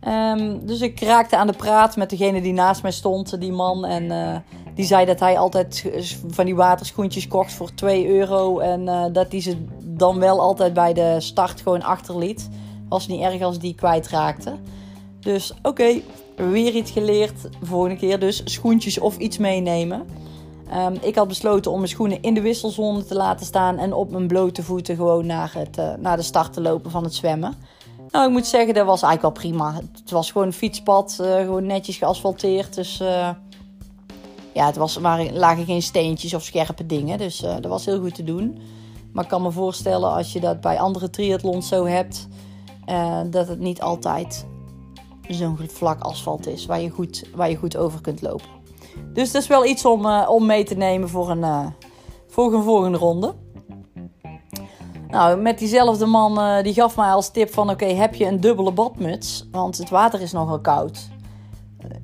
Ehm, 0.00 0.58
dus 0.66 0.80
ik 0.80 1.00
raakte 1.00 1.36
aan 1.36 1.46
de 1.46 1.52
praat 1.52 1.96
met 1.96 2.10
degene 2.10 2.40
die 2.40 2.52
naast 2.52 2.82
mij 2.82 2.92
stond, 2.92 3.40
die 3.40 3.52
man. 3.52 3.84
En 3.84 4.04
uh, 4.04 4.36
die 4.76 4.84
zei 4.84 5.04
dat 5.04 5.20
hij 5.20 5.38
altijd 5.38 5.84
van 6.28 6.44
die 6.44 6.54
waterschoentjes 6.54 7.28
kocht 7.28 7.52
voor 7.52 7.74
2 7.74 8.08
euro. 8.08 8.58
En 8.58 8.82
uh, 8.82 9.04
dat 9.12 9.26
hij 9.30 9.40
ze 9.40 9.56
dan 9.82 10.18
wel 10.18 10.40
altijd 10.40 10.72
bij 10.72 10.92
de 10.92 11.16
start 11.18 11.60
gewoon 11.60 11.82
achterliet. 11.82 12.48
Was 12.88 13.06
niet 13.06 13.20
erg 13.20 13.42
als 13.42 13.58
die 13.58 13.74
kwijtraakte. 13.74 14.56
Dus 15.20 15.52
oké, 15.62 16.00
weer 16.36 16.74
iets 16.74 16.90
geleerd. 16.90 17.48
Volgende 17.62 17.96
keer 17.96 18.18
dus 18.18 18.42
schoentjes 18.44 18.98
of 18.98 19.18
iets 19.18 19.38
meenemen. 19.38 20.06
Um, 20.74 20.98
ik 21.00 21.14
had 21.14 21.28
besloten 21.28 21.70
om 21.70 21.76
mijn 21.76 21.90
schoenen 21.90 22.22
in 22.22 22.34
de 22.34 22.40
wisselzone 22.40 23.04
te 23.04 23.14
laten 23.14 23.46
staan 23.46 23.78
en 23.78 23.92
op 23.92 24.10
mijn 24.10 24.26
blote 24.26 24.62
voeten 24.62 24.96
gewoon 24.96 25.26
naar, 25.26 25.52
het, 25.54 25.78
uh, 25.78 25.92
naar 25.98 26.16
de 26.16 26.22
start 26.22 26.52
te 26.52 26.60
lopen 26.60 26.90
van 26.90 27.04
het 27.04 27.14
zwemmen. 27.14 27.54
Nou, 28.10 28.26
ik 28.26 28.32
moet 28.32 28.46
zeggen, 28.46 28.74
dat 28.74 28.86
was 28.86 29.02
eigenlijk 29.02 29.34
wel 29.34 29.50
prima. 29.50 29.74
Het 29.74 30.10
was 30.10 30.30
gewoon 30.30 30.46
een 30.46 30.52
fietspad, 30.52 31.18
uh, 31.20 31.34
gewoon 31.36 31.66
netjes 31.66 31.96
geasfalteerd. 31.96 32.74
Dus 32.74 33.02
ja, 34.56 34.66
het 34.66 34.76
was, 34.76 34.96
waren, 34.96 35.36
lagen 35.36 35.64
geen 35.64 35.82
steentjes 35.82 36.34
of 36.34 36.42
scherpe 36.42 36.86
dingen. 36.86 37.18
Dus 37.18 37.38
dat 37.38 37.66
was 37.66 37.84
heel 37.84 38.00
goed 38.00 38.14
te 38.14 38.24
doen. 38.24 38.58
Maar 39.12 39.24
ik 39.24 39.30
kan 39.30 39.42
me 39.42 39.50
voorstellen 39.50 40.12
als 40.12 40.32
je 40.32 40.40
dat 40.40 40.60
bij 40.60 40.78
andere 40.78 41.10
triathlons 41.10 41.68
zo 41.68 41.86
hebt, 41.86 42.28
dat 43.30 43.48
het 43.48 43.58
niet 43.58 43.82
altijd 43.82 44.46
zo'n 45.28 45.58
vlak 45.66 46.00
asfalt 46.00 46.46
is 46.46 46.66
waar 46.66 46.80
je, 46.80 46.90
goed, 46.90 47.24
waar 47.34 47.50
je 47.50 47.56
goed 47.56 47.76
over 47.76 48.00
kunt 48.00 48.22
lopen. 48.22 48.48
Dus 49.12 49.32
dat 49.32 49.42
is 49.42 49.48
wel 49.48 49.66
iets 49.66 49.84
om, 49.84 50.06
uh, 50.06 50.26
om 50.28 50.46
mee 50.46 50.64
te 50.64 50.74
nemen 50.74 51.08
voor 51.08 51.30
een, 51.30 51.38
uh, 51.38 51.66
voor 52.26 52.54
een 52.54 52.62
volgende 52.62 52.98
ronde. 52.98 53.34
Nou, 55.08 55.40
met 55.40 55.58
diezelfde 55.58 56.06
man 56.06 56.38
uh, 56.38 56.62
die 56.62 56.74
gaf 56.74 56.96
mij 56.96 57.10
als 57.10 57.30
tip 57.30 57.52
van... 57.52 57.70
oké, 57.70 57.86
heb 57.86 58.14
je 58.14 58.24
een 58.24 58.40
dubbele 58.40 58.72
badmuts? 58.72 59.48
Want 59.50 59.78
het 59.78 59.90
water 59.90 60.20
is 60.20 60.32
nogal 60.32 60.60
koud. 60.60 61.08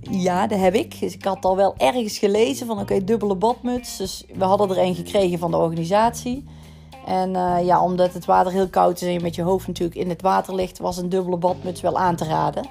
Ja, 0.00 0.46
dat 0.46 0.58
heb 0.58 0.74
ik. 0.74 1.00
Dus 1.00 1.14
ik 1.14 1.24
had 1.24 1.44
al 1.44 1.56
wel 1.56 1.74
ergens 1.76 2.18
gelezen 2.18 2.66
van 2.66 2.80
oké, 2.80 3.04
dubbele 3.04 3.34
badmuts. 3.34 3.96
Dus 3.96 4.24
we 4.34 4.44
hadden 4.44 4.70
er 4.70 4.78
een 4.78 4.94
gekregen 4.94 5.38
van 5.38 5.50
de 5.50 5.56
organisatie. 5.56 6.44
En 7.06 7.30
ja, 7.64 7.82
omdat 7.82 8.14
het 8.14 8.24
water 8.24 8.52
heel 8.52 8.68
koud 8.68 9.00
is 9.00 9.06
en 9.06 9.12
je 9.12 9.20
met 9.20 9.34
je 9.34 9.42
hoofd 9.42 9.66
natuurlijk 9.66 9.98
in 9.98 10.08
het 10.08 10.22
water 10.22 10.54
ligt... 10.54 10.78
was 10.78 10.96
een 10.96 11.08
dubbele 11.08 11.36
badmuts 11.36 11.80
wel 11.80 11.98
aan 11.98 12.16
te 12.16 12.24
raden. 12.24 12.66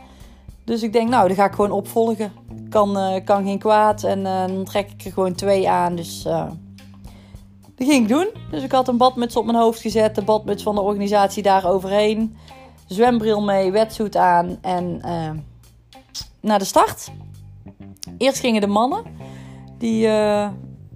Dus 0.63 0.83
ik 0.83 0.93
denk, 0.93 1.09
nou, 1.09 1.27
dan 1.27 1.35
ga 1.35 1.45
ik 1.45 1.53
gewoon 1.53 1.71
opvolgen. 1.71 2.31
Kan, 2.69 2.97
uh, 2.97 3.15
kan 3.23 3.43
geen 3.43 3.59
kwaad. 3.59 4.03
En 4.03 4.19
uh, 4.19 4.47
dan 4.47 4.63
trek 4.63 4.91
ik 4.91 5.05
er 5.05 5.11
gewoon 5.11 5.33
twee 5.33 5.69
aan. 5.69 5.95
Dus 5.95 6.23
dat 6.23 7.89
ging 7.89 8.03
ik 8.03 8.07
doen. 8.07 8.27
Dus 8.51 8.63
ik 8.63 8.71
had 8.71 8.87
een 8.87 8.97
badmuts 8.97 9.35
op 9.35 9.45
mijn 9.45 9.57
hoofd 9.57 9.81
gezet. 9.81 10.15
De 10.15 10.21
badmuts 10.21 10.63
van 10.63 10.75
de 10.75 10.81
organisatie 10.81 11.43
daar 11.43 11.69
overheen. 11.69 12.35
Zwembril 12.87 13.41
mee, 13.41 13.71
wetsuit 13.71 14.15
aan. 14.15 14.57
En 14.61 15.01
naar 16.41 16.59
de 16.59 16.65
start. 16.65 17.11
Eerst 18.17 18.39
gingen 18.39 18.61
de 18.61 18.67
mannen. 18.67 19.03
Die, 19.77 20.09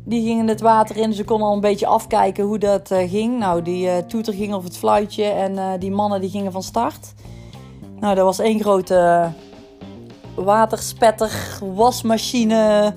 die 0.05 0.25
gingen 0.25 0.47
het 0.47 0.61
water 0.61 0.97
in. 0.97 1.13
Ze 1.13 1.23
konden 1.23 1.47
al 1.47 1.53
een 1.53 1.59
beetje 1.59 1.87
afkijken 1.87 2.43
hoe 2.43 2.57
dat 2.57 2.91
ging. 3.07 3.39
Nou, 3.39 3.61
die 3.61 4.05
toeter 4.05 4.33
ging 4.33 4.53
op 4.53 4.63
het 4.63 4.77
fluitje. 4.77 5.23
En 5.23 5.79
die 5.79 5.91
mannen 5.91 6.21
die 6.21 6.29
gingen 6.29 6.51
van 6.51 6.63
start. 6.63 7.13
Nou, 7.99 8.15
dat 8.15 8.25
was 8.25 8.39
één 8.39 8.59
grote 8.59 9.31
waterspetter, 10.35 11.59
wasmachine. 11.75 12.93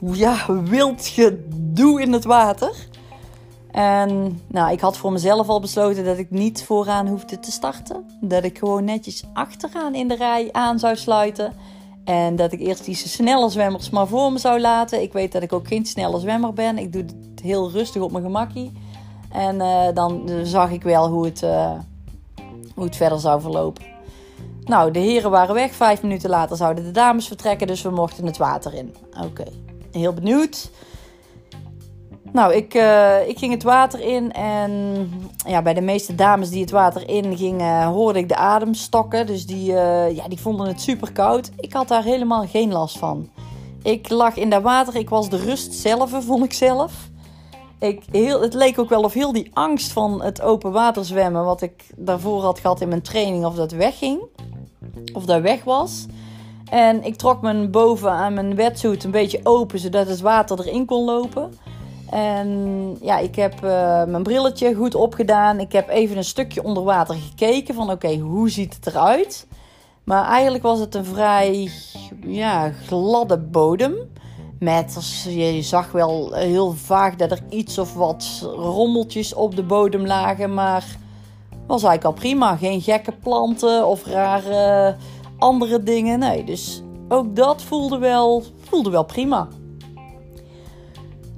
Ja, 0.00 0.62
wild 0.62 1.06
gedoe 1.06 2.02
in 2.02 2.12
het 2.12 2.24
water. 2.24 2.88
En 3.78 4.40
nou, 4.46 4.72
ik 4.72 4.80
had 4.80 4.96
voor 4.96 5.12
mezelf 5.12 5.48
al 5.48 5.60
besloten 5.60 6.04
dat 6.04 6.18
ik 6.18 6.30
niet 6.30 6.64
vooraan 6.64 7.06
hoefde 7.06 7.40
te 7.40 7.50
starten. 7.50 8.04
Dat 8.20 8.44
ik 8.44 8.58
gewoon 8.58 8.84
netjes 8.84 9.24
achteraan 9.32 9.94
in 9.94 10.08
de 10.08 10.14
rij 10.14 10.48
aan 10.52 10.78
zou 10.78 10.96
sluiten. 10.96 11.52
En 12.04 12.36
dat 12.36 12.52
ik 12.52 12.60
eerst 12.60 12.84
die 12.84 12.94
snelle 12.94 13.50
zwemmers 13.50 13.90
maar 13.90 14.06
voor 14.06 14.32
me 14.32 14.38
zou 14.38 14.60
laten. 14.60 15.02
Ik 15.02 15.12
weet 15.12 15.32
dat 15.32 15.42
ik 15.42 15.52
ook 15.52 15.66
geen 15.66 15.86
snelle 15.86 16.20
zwemmer 16.20 16.52
ben. 16.52 16.78
Ik 16.78 16.92
doe 16.92 17.02
het 17.02 17.40
heel 17.42 17.70
rustig 17.70 18.02
op 18.02 18.10
mijn 18.10 18.24
gemakkie. 18.24 18.72
En 19.30 19.56
uh, 19.56 19.86
dan 19.94 20.30
zag 20.42 20.70
ik 20.70 20.82
wel 20.82 21.08
hoe 21.08 21.24
het, 21.24 21.42
uh, 21.42 21.72
hoe 22.74 22.84
het 22.84 22.96
verder 22.96 23.20
zou 23.20 23.40
verlopen. 23.40 23.84
Nou, 24.64 24.90
de 24.90 24.98
heren 24.98 25.30
waren 25.30 25.54
weg. 25.54 25.72
Vijf 25.72 26.02
minuten 26.02 26.30
later 26.30 26.56
zouden 26.56 26.84
de 26.84 26.90
dames 26.90 27.26
vertrekken, 27.26 27.66
dus 27.66 27.82
we 27.82 27.90
mochten 27.90 28.26
het 28.26 28.36
water 28.36 28.74
in. 28.74 28.94
Oké, 29.24 29.44
heel 29.92 30.12
benieuwd. 30.12 30.70
Nou, 32.32 32.54
ik, 32.54 32.74
uh, 32.74 33.28
ik 33.28 33.38
ging 33.38 33.52
het 33.52 33.62
water 33.62 34.00
in 34.00 34.32
en 34.32 34.72
ja, 35.46 35.62
bij 35.62 35.74
de 35.74 35.80
meeste 35.80 36.14
dames 36.14 36.50
die 36.50 36.60
het 36.60 36.70
water 36.70 37.08
in 37.08 37.36
gingen, 37.36 37.84
hoorde 37.84 38.18
ik 38.18 38.28
de 38.28 38.36
adem 38.36 38.74
stokken. 38.74 39.26
Dus 39.26 39.46
die, 39.46 39.70
uh, 39.70 40.16
ja, 40.16 40.28
die 40.28 40.40
vonden 40.40 40.66
het 40.66 40.80
super 40.80 41.12
koud. 41.12 41.50
Ik 41.56 41.72
had 41.72 41.88
daar 41.88 42.02
helemaal 42.02 42.46
geen 42.46 42.72
last 42.72 42.98
van. 42.98 43.28
Ik 43.82 44.10
lag 44.10 44.36
in 44.36 44.50
dat 44.50 44.62
water, 44.62 44.96
ik 44.96 45.08
was 45.08 45.28
de 45.28 45.36
rust 45.36 45.74
zelf, 45.74 46.10
vond 46.24 46.44
ik 46.44 46.52
zelf. 46.52 46.92
Ik, 47.78 48.02
heel, 48.10 48.40
het 48.40 48.54
leek 48.54 48.78
ook 48.78 48.88
wel 48.88 49.02
of 49.02 49.12
heel 49.12 49.32
die 49.32 49.50
angst 49.52 49.92
van 49.92 50.22
het 50.22 50.42
open 50.42 50.72
water 50.72 51.04
zwemmen, 51.04 51.44
wat 51.44 51.62
ik 51.62 51.86
daarvoor 51.96 52.42
had 52.42 52.58
gehad 52.58 52.80
in 52.80 52.88
mijn 52.88 53.02
training, 53.02 53.44
of 53.44 53.54
dat 53.54 53.72
wegging 53.72 54.20
of 55.12 55.24
dat 55.24 55.40
weg 55.40 55.64
was. 55.64 56.06
En 56.70 57.04
ik 57.04 57.16
trok 57.16 57.40
mijn 57.40 57.70
boven 57.70 58.10
aan 58.10 58.34
mijn 58.34 58.54
wetsuit 58.54 59.04
een 59.04 59.10
beetje 59.10 59.40
open, 59.42 59.78
zodat 59.78 60.08
het 60.08 60.20
water 60.20 60.60
erin 60.60 60.84
kon 60.84 61.04
lopen. 61.04 61.52
En 62.10 62.96
ja, 63.00 63.18
ik 63.18 63.36
heb 63.36 63.54
uh, 63.54 64.04
mijn 64.04 64.22
brilletje 64.22 64.74
goed 64.74 64.94
opgedaan. 64.94 65.60
Ik 65.60 65.72
heb 65.72 65.88
even 65.88 66.16
een 66.16 66.24
stukje 66.24 66.62
onder 66.62 66.82
water 66.82 67.14
gekeken 67.14 67.74
van 67.74 67.90
oké, 67.90 68.16
hoe 68.16 68.50
ziet 68.50 68.74
het 68.74 68.86
eruit? 68.86 69.46
Maar 70.04 70.24
eigenlijk 70.24 70.64
was 70.64 70.78
het 70.78 70.94
een 70.94 71.04
vrij 71.04 71.70
ja, 72.26 72.70
gladde 72.70 73.38
bodem. 73.38 73.94
Met, 74.58 75.24
je 75.28 75.62
zag 75.62 75.92
wel 75.92 76.32
heel 76.32 76.72
vaag 76.72 77.16
dat 77.16 77.30
er 77.30 77.42
iets 77.48 77.78
of 77.78 77.94
wat 77.94 78.48
rommeltjes 78.56 79.34
op 79.34 79.56
de 79.56 79.62
bodem 79.62 80.06
lagen. 80.06 80.54
Maar 80.54 80.84
was 81.66 81.82
eigenlijk 81.82 82.04
al 82.04 82.12
prima. 82.22 82.56
Geen 82.56 82.80
gekke 82.80 83.12
planten 83.12 83.86
of 83.86 84.06
rare 84.06 84.96
andere 85.38 85.82
dingen. 85.82 86.18
Nee, 86.18 86.44
dus 86.44 86.82
ook 87.08 87.36
dat 87.36 87.62
voelde 87.62 87.98
wel, 87.98 88.42
voelde 88.60 88.90
wel 88.90 89.04
prima. 89.04 89.48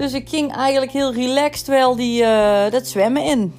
Dus 0.01 0.13
ik 0.13 0.29
ging 0.29 0.53
eigenlijk 0.53 0.93
heel 0.93 1.13
relaxed 1.13 1.67
wel 1.67 1.97
die, 1.97 2.23
uh, 2.23 2.71
dat 2.71 2.87
zwemmen 2.87 3.25
in. 3.25 3.55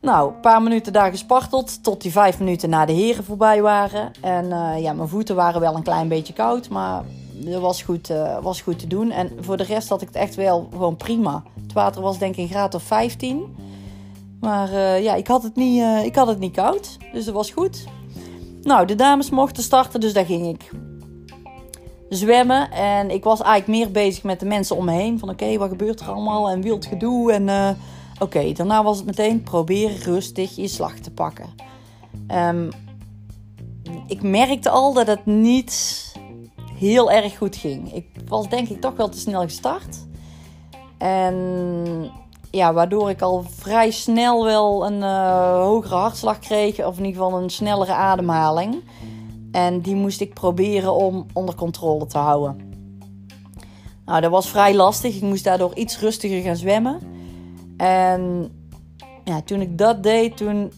Nou, 0.00 0.34
een 0.34 0.40
paar 0.40 0.62
minuten 0.62 0.92
daar 0.92 1.10
gesparteld 1.10 1.82
tot 1.82 2.02
die 2.02 2.12
vijf 2.12 2.38
minuten 2.38 2.70
na 2.70 2.84
de 2.84 2.92
heren 2.92 3.24
voorbij 3.24 3.62
waren. 3.62 4.10
En 4.20 4.44
uh, 4.44 4.82
ja, 4.82 4.92
mijn 4.92 5.08
voeten 5.08 5.36
waren 5.36 5.60
wel 5.60 5.74
een 5.74 5.82
klein 5.82 6.08
beetje 6.08 6.32
koud, 6.32 6.68
maar 6.68 7.02
dat 7.32 7.60
was 7.60 7.82
goed, 7.82 8.10
uh, 8.10 8.38
was 8.42 8.60
goed 8.60 8.78
te 8.78 8.86
doen. 8.86 9.10
En 9.10 9.30
voor 9.40 9.56
de 9.56 9.64
rest 9.64 9.88
had 9.88 10.02
ik 10.02 10.08
het 10.08 10.16
echt 10.16 10.34
wel 10.34 10.68
gewoon 10.70 10.96
prima. 10.96 11.42
Het 11.62 11.72
water 11.72 12.02
was 12.02 12.18
denk 12.18 12.36
ik 12.36 12.42
een 12.42 12.48
graad 12.48 12.74
of 12.74 12.82
15. 12.82 13.56
Maar 14.40 15.00
ja, 15.00 15.14
ik 15.14 15.26
had, 15.26 15.42
het 15.42 15.56
niet, 15.56 15.82
ik 16.04 16.14
had 16.14 16.26
het 16.26 16.38
niet 16.38 16.54
koud, 16.54 16.96
dus 17.12 17.24
dat 17.24 17.34
was 17.34 17.50
goed. 17.50 17.84
Nou, 18.62 18.86
de 18.86 18.94
dames 18.94 19.30
mochten 19.30 19.62
starten, 19.62 20.00
dus 20.00 20.12
daar 20.12 20.26
ging 20.26 20.46
ik 20.46 20.70
zwemmen. 22.14 22.70
En 22.70 23.10
ik 23.10 23.24
was 23.24 23.40
eigenlijk 23.42 23.78
meer 23.78 23.92
bezig 23.92 24.22
met 24.22 24.40
de 24.40 24.46
mensen 24.46 24.76
om 24.76 24.84
me 24.84 24.92
heen. 24.92 25.18
Van 25.18 25.28
oké, 25.28 25.58
wat 25.58 25.68
gebeurt 25.68 26.00
er 26.00 26.08
allemaal? 26.08 26.50
En 26.50 26.60
wild 26.60 26.86
gedoe. 26.86 27.32
En 27.32 27.48
uh, 27.48 27.70
oké, 28.18 28.52
daarna 28.52 28.82
was 28.82 28.96
het 28.96 29.06
meteen 29.06 29.42
proberen 29.42 29.96
rustig 29.96 30.56
je 30.56 30.68
slag 30.68 30.94
te 30.94 31.10
pakken. 31.10 31.46
Um, 32.28 32.68
ik 34.06 34.22
merkte 34.22 34.70
al 34.70 34.92
dat 34.92 35.06
het 35.06 35.26
niet 35.26 36.12
heel 36.78 37.10
erg 37.10 37.36
goed 37.36 37.56
ging. 37.56 37.94
Ik 37.94 38.06
was 38.28 38.48
denk 38.48 38.68
ik 38.68 38.80
toch 38.80 38.96
wel 38.96 39.08
te 39.08 39.18
snel 39.18 39.42
gestart. 39.42 40.06
En 40.98 42.10
ja, 42.50 42.72
waardoor 42.72 43.10
ik 43.10 43.22
al 43.22 43.44
vrij 43.50 43.90
snel 43.90 44.44
wel 44.44 44.86
een 44.86 44.98
uh, 44.98 45.60
hogere 45.62 45.94
hartslag 45.94 46.38
kreeg. 46.38 46.84
Of 46.84 46.98
in 46.98 47.04
ieder 47.04 47.22
geval 47.22 47.42
een 47.42 47.50
snellere 47.50 47.92
ademhaling. 47.92 48.82
En 49.54 49.80
die 49.80 49.94
moest 49.94 50.20
ik 50.20 50.34
proberen 50.34 50.94
om 50.94 51.26
onder 51.32 51.54
controle 51.54 52.06
te 52.06 52.18
houden. 52.18 52.72
Nou, 54.04 54.20
dat 54.20 54.30
was 54.30 54.48
vrij 54.48 54.74
lastig. 54.74 55.16
Ik 55.16 55.22
moest 55.22 55.44
daardoor 55.44 55.74
iets 55.74 55.98
rustiger 55.98 56.42
gaan 56.42 56.56
zwemmen. 56.56 56.98
En 57.76 58.52
ja, 59.24 59.42
toen 59.42 59.60
ik 59.60 59.78
dat 59.78 60.02
deed, 60.02 60.36
toen 60.36 60.72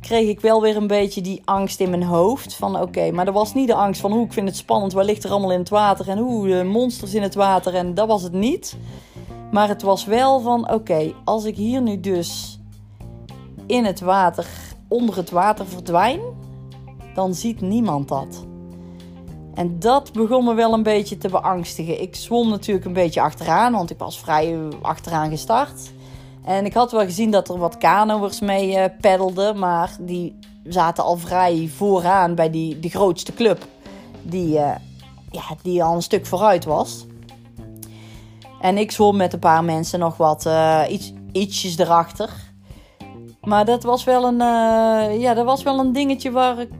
kreeg 0.00 0.28
ik 0.28 0.40
wel 0.40 0.60
weer 0.60 0.76
een 0.76 0.86
beetje 0.86 1.20
die 1.20 1.42
angst 1.44 1.80
in 1.80 1.90
mijn 1.90 2.02
hoofd. 2.02 2.54
Van 2.54 2.80
oké, 2.80 3.10
maar 3.10 3.24
dat 3.24 3.34
was 3.34 3.54
niet 3.54 3.68
de 3.68 3.74
angst 3.74 4.00
van 4.00 4.12
hoe 4.12 4.24
ik 4.24 4.32
vind 4.32 4.48
het 4.48 4.56
spannend, 4.56 4.92
wat 4.92 5.04
ligt 5.04 5.24
er 5.24 5.30
allemaal 5.30 5.52
in 5.52 5.58
het 5.58 5.68
water 5.68 6.08
en 6.08 6.18
hoe 6.18 6.48
de 6.48 6.64
monsters 6.64 7.14
in 7.14 7.22
het 7.22 7.34
water. 7.34 7.74
En 7.74 7.94
dat 7.94 8.08
was 8.08 8.22
het 8.22 8.32
niet. 8.32 8.76
Maar 9.52 9.68
het 9.68 9.82
was 9.82 10.04
wel 10.04 10.40
van 10.40 10.70
oké, 10.70 11.12
als 11.24 11.44
ik 11.44 11.56
hier 11.56 11.82
nu 11.82 12.00
dus 12.00 12.60
in 13.66 13.84
het 13.84 14.00
water, 14.00 14.46
onder 14.88 15.16
het 15.16 15.30
water 15.30 15.66
verdwijn, 15.66 16.20
dan 17.14 17.34
ziet 17.34 17.60
niemand 17.60 18.08
dat. 18.08 18.44
En 19.54 19.78
dat 19.78 20.12
begon 20.12 20.44
me 20.44 20.54
wel 20.54 20.72
een 20.72 20.82
beetje 20.82 21.18
te 21.18 21.28
beangstigen. 21.28 22.02
Ik 22.02 22.16
zwom 22.16 22.48
natuurlijk 22.48 22.86
een 22.86 22.92
beetje 22.92 23.20
achteraan, 23.20 23.72
want 23.72 23.90
ik 23.90 23.98
was 23.98 24.20
vrij 24.20 24.58
achteraan 24.82 25.30
gestart. 25.30 25.92
En 26.44 26.64
ik 26.64 26.74
had 26.74 26.92
wel 26.92 27.04
gezien 27.04 27.30
dat 27.30 27.48
er 27.48 27.58
wat 27.58 27.78
kanoers 27.78 28.40
mee 28.40 28.76
uh, 28.76 28.84
peddelden, 29.00 29.58
maar 29.58 29.96
die 30.00 30.38
zaten 30.64 31.04
al 31.04 31.16
vrij 31.16 31.70
vooraan 31.76 32.34
bij 32.34 32.50
die, 32.50 32.78
de 32.80 32.88
grootste 32.88 33.34
club, 33.34 33.66
die, 34.22 34.54
uh, 34.54 34.74
ja, 35.30 35.42
die 35.62 35.84
al 35.84 35.94
een 35.94 36.02
stuk 36.02 36.26
vooruit 36.26 36.64
was. 36.64 37.06
En 38.60 38.78
ik 38.78 38.90
zwom 38.90 39.16
met 39.16 39.32
een 39.32 39.38
paar 39.38 39.64
mensen 39.64 39.98
nog 39.98 40.16
wat 40.16 40.46
uh, 40.46 40.82
iets, 40.88 41.12
ietsjes 41.32 41.78
erachter. 41.78 42.30
Maar 43.40 43.64
dat 43.64 43.82
was 43.82 44.04
wel 44.04 44.24
een, 44.24 44.38
ja, 45.18 45.34
dat 45.34 45.44
was 45.44 45.62
wel 45.62 45.78
een 45.78 45.92
dingetje 45.92 46.30
waar 46.30 46.58
ik 46.58 46.70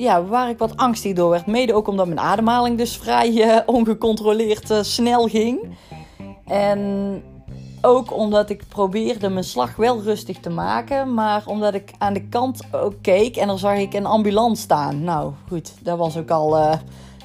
ja, 0.00 0.24
waar 0.24 0.48
ik 0.48 0.58
wat 0.58 0.76
angstig 0.76 1.12
door 1.12 1.30
werd. 1.30 1.46
Mede 1.46 1.74
ook 1.74 1.88
omdat 1.88 2.06
mijn 2.06 2.20
ademhaling 2.20 2.78
dus 2.78 2.96
vrij 2.96 3.30
uh, 3.30 3.56
ongecontroleerd 3.76 4.70
uh, 4.70 4.82
snel 4.82 5.28
ging. 5.28 5.76
En 6.46 7.22
ook 7.82 8.16
omdat 8.16 8.50
ik 8.50 8.68
probeerde 8.68 9.28
mijn 9.28 9.44
slag 9.44 9.76
wel 9.76 10.02
rustig 10.02 10.38
te 10.38 10.50
maken. 10.50 11.14
Maar 11.14 11.42
omdat 11.46 11.74
ik 11.74 11.92
aan 11.98 12.12
de 12.12 12.28
kant 12.28 12.62
ook 12.72 12.94
keek 13.02 13.36
en 13.36 13.46
dan 13.46 13.58
zag 13.58 13.76
ik 13.76 13.94
een 13.94 14.06
ambulance 14.06 14.62
staan. 14.62 15.04
Nou 15.04 15.32
goed, 15.48 15.72
dat 15.82 15.98
was 15.98 16.16
ook 16.16 16.30
al... 16.30 16.58
Uh, 16.58 16.72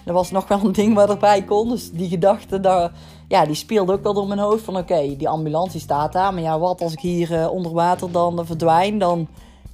dat 0.05 0.13
was 0.13 0.32
nog 0.32 0.48
wel 0.48 0.60
een 0.63 0.72
ding 0.72 0.94
waar 0.96 1.10
erbij 1.10 1.44
kon. 1.44 1.70
Dus 1.70 1.91
die 1.91 2.10
gedachte, 2.10 2.60
daar, 2.60 2.91
ja, 3.27 3.46
die 3.46 3.55
speelde 3.55 3.94
ook 3.94 4.03
wel 4.03 4.13
door 4.13 4.27
mijn 4.27 4.39
hoofd. 4.39 4.63
Van 4.63 4.77
oké, 4.77 5.15
die 5.17 5.29
ambulance 5.29 5.79
staat 5.79 6.13
daar. 6.13 6.34
Maar 6.34 6.44
ja, 6.44 6.60
wat 6.60 6.82
als 6.82 6.94
ik 6.94 7.00
hier 7.00 7.50
onder 7.50 7.72
water 7.72 8.12
dan 8.12 8.46
verdwijn? 8.46 9.00
Dan 9.00 9.27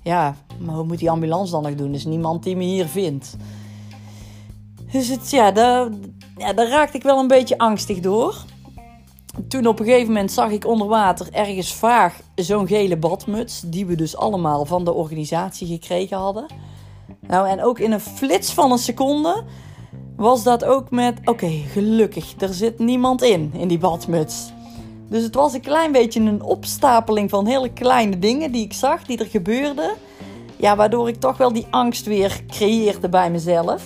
ja, 0.03 0.35
maar 0.59 0.75
hoe 0.75 0.85
moet 0.85 0.99
die 0.99 1.09
ambulance 1.09 1.51
dan 1.51 1.63
nog 1.63 1.75
doen? 1.75 1.89
Er 1.89 1.95
is 1.95 2.05
niemand 2.05 2.43
die 2.43 2.55
me 2.55 2.63
hier 2.63 2.85
vindt. 2.85 3.35
Dus 4.91 5.07
het, 5.07 5.29
ja, 5.29 5.51
daar, 5.51 5.89
ja, 6.37 6.53
daar 6.53 6.67
raakte 6.67 6.97
ik 6.97 7.03
wel 7.03 7.19
een 7.19 7.27
beetje 7.27 7.57
angstig 7.57 7.99
door. 7.99 8.35
Toen 9.47 9.67
op 9.67 9.79
een 9.79 9.85
gegeven 9.85 10.07
moment 10.07 10.31
zag 10.31 10.51
ik 10.51 10.67
onder 10.67 10.87
water 10.87 11.27
ergens 11.31 11.73
vaag 11.73 12.19
zo'n 12.35 12.67
gele 12.67 12.97
badmuts. 12.97 13.61
Die 13.65 13.85
we 13.85 13.95
dus 13.95 14.15
allemaal 14.15 14.65
van 14.65 14.85
de 14.85 14.93
organisatie 14.93 15.67
gekregen 15.67 16.17
hadden. 16.17 16.45
Nou, 17.27 17.47
en 17.47 17.63
ook 17.63 17.79
in 17.79 17.91
een 17.91 17.99
flits 17.99 18.53
van 18.53 18.71
een 18.71 18.77
seconde 18.77 19.43
was 20.15 20.43
dat 20.43 20.65
ook 20.65 20.89
met: 20.89 21.19
oké, 21.25 21.47
gelukkig, 21.47 22.33
er 22.37 22.53
zit 22.53 22.79
niemand 22.79 23.21
in, 23.21 23.51
in 23.53 23.67
die 23.67 23.77
badmuts. 23.77 24.51
Dus 25.11 25.23
het 25.23 25.35
was 25.35 25.53
een 25.53 25.61
klein 25.61 25.91
beetje 25.91 26.19
een 26.19 26.43
opstapeling 26.43 27.29
van 27.29 27.47
hele 27.47 27.69
kleine 27.73 28.19
dingen 28.19 28.51
die 28.51 28.63
ik 28.63 28.73
zag, 28.73 29.03
die 29.03 29.17
er 29.17 29.25
gebeurden. 29.25 29.91
Ja, 30.55 30.75
waardoor 30.75 31.07
ik 31.07 31.19
toch 31.19 31.37
wel 31.37 31.53
die 31.53 31.67
angst 31.69 32.05
weer 32.05 32.43
creëerde 32.47 33.09
bij 33.09 33.31
mezelf. 33.31 33.83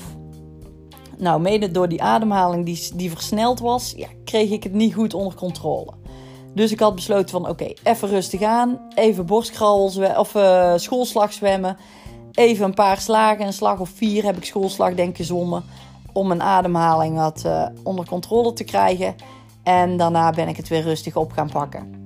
Nou, 1.17 1.41
mede 1.41 1.71
door 1.71 1.89
die 1.89 2.03
ademhaling 2.03 2.65
die, 2.65 2.89
die 2.95 3.09
versneld 3.09 3.59
was, 3.59 3.93
ja, 3.97 4.07
kreeg 4.23 4.49
ik 4.49 4.63
het 4.63 4.73
niet 4.73 4.93
goed 4.93 5.13
onder 5.13 5.33
controle. 5.33 5.93
Dus 6.53 6.71
ik 6.71 6.79
had 6.79 6.95
besloten 6.95 7.29
van 7.29 7.49
oké, 7.49 7.73
even 7.83 8.07
rustig 8.07 8.41
aan. 8.41 8.79
Even 8.95 9.25
borstkrabbel 9.25 10.15
of 10.17 10.35
uh, 10.35 10.73
schoolslag 10.75 11.33
zwemmen. 11.33 11.77
Even 12.31 12.65
een 12.65 12.73
paar 12.73 12.99
slagen, 13.01 13.45
een 13.45 13.53
slag 13.53 13.79
of 13.79 13.89
vier 13.89 14.23
heb 14.23 14.37
ik 14.37 14.45
schoolslag 14.45 14.93
denk 14.93 15.17
ik. 15.17 15.31
Om 16.13 16.27
mijn 16.27 16.41
ademhaling 16.41 17.17
wat 17.17 17.43
uh, 17.45 17.65
onder 17.83 18.05
controle 18.05 18.53
te 18.53 18.63
krijgen. 18.63 19.15
En 19.65 19.97
daarna 19.97 20.29
ben 20.29 20.47
ik 20.47 20.57
het 20.57 20.67
weer 20.67 20.81
rustig 20.81 21.15
op 21.15 21.31
gaan 21.31 21.49
pakken. 21.49 22.03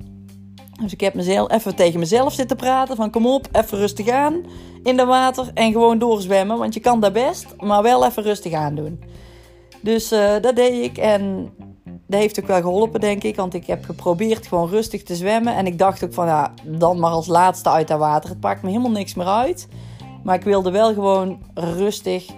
Dus 0.82 0.94
ik 0.94 1.02
heb 1.02 1.14
mezelf 1.14 1.52
even 1.52 1.76
tegen 1.76 2.00
mezelf 2.00 2.34
zitten 2.34 2.58
praten. 2.58 2.96
Van 2.96 3.12
kom 3.12 3.28
op, 3.28 3.48
even 3.52 3.78
rustig 3.78 4.08
aan 4.08 4.44
in 4.84 4.98
de 4.98 5.06
water. 5.06 5.52
En 5.54 5.72
gewoon 5.72 6.00
doorzwemmen. 6.00 6.58
Want 6.58 6.74
je 6.74 6.80
kan 6.80 7.00
dat 7.00 7.14
best, 7.14 7.46
maar 7.58 7.84
wel 7.84 8.06
even 8.06 8.24
rustig 8.24 8.54
aan 8.54 8.76
doen. 8.76 9.04
Dus 9.82 10.12
uh, 10.12 10.40
dat 10.42 10.56
deed 10.56 10.84
ik. 10.84 10.98
En 10.98 11.50
dat 12.08 12.20
heeft 12.20 12.40
ook 12.40 12.48
wel 12.48 12.62
geholpen, 12.62 13.00
denk 13.00 13.24
ik. 13.24 13.36
Want 13.36 13.54
ik 13.54 13.68
heb 13.68 13.86
geprobeerd 13.86 14.48
gewoon 14.48 14.70
rustig 14.70 15.04
te 15.04 15.16
zwemmen. 15.16 15.56
En 15.56 15.66
ik 15.66 15.78
dacht 15.78 16.04
ook 16.04 16.14
van, 16.14 16.26
ja, 16.26 16.54
dan 16.64 17.00
maar 17.00 17.12
als 17.12 17.28
laatste 17.28 17.70
uit 17.70 17.88
dat 17.88 18.00
water. 18.00 18.30
Het 18.30 18.40
pakt 18.40 18.62
me 18.62 18.70
helemaal 18.70 18.92
niks 18.92 19.14
meer 19.14 19.28
uit. 19.28 19.68
Maar 20.24 20.36
ik 20.36 20.44
wilde 20.44 20.72
wel 20.72 20.94
gewoon 20.94 21.40
rustig 21.54 22.30
uh, 22.30 22.34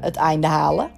het 0.00 0.16
einde 0.16 0.46
halen. 0.46 0.90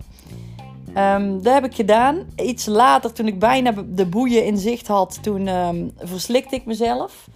Um, 0.97 1.43
dat 1.43 1.55
heb 1.55 1.65
ik 1.65 1.75
gedaan. 1.75 2.19
Iets 2.37 2.67
later, 2.67 3.13
toen 3.13 3.27
ik 3.27 3.39
bijna 3.39 3.75
de 3.87 4.07
boeien 4.07 4.45
in 4.45 4.59
zicht 4.59 4.87
had, 4.87 5.19
toen 5.23 5.49
um, 5.49 5.93
verslikte 5.99 6.55
ik 6.55 6.67
mezelf. 6.67 7.29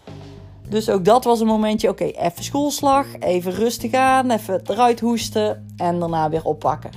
Dus 0.69 0.91
ook 0.91 1.05
dat 1.05 1.25
was 1.25 1.41
een 1.41 1.47
momentje, 1.47 1.89
oké, 1.89 2.05
even 2.05 2.45
schoolslag, 2.45 3.07
even 3.19 3.53
rustig 3.53 3.93
aan, 3.93 4.31
even 4.31 4.61
eruit 4.65 5.01
hoesten 5.01 5.67
en 5.77 5.99
daarna 5.99 6.31
weer 6.31 6.45
oppakken. 6.45 6.91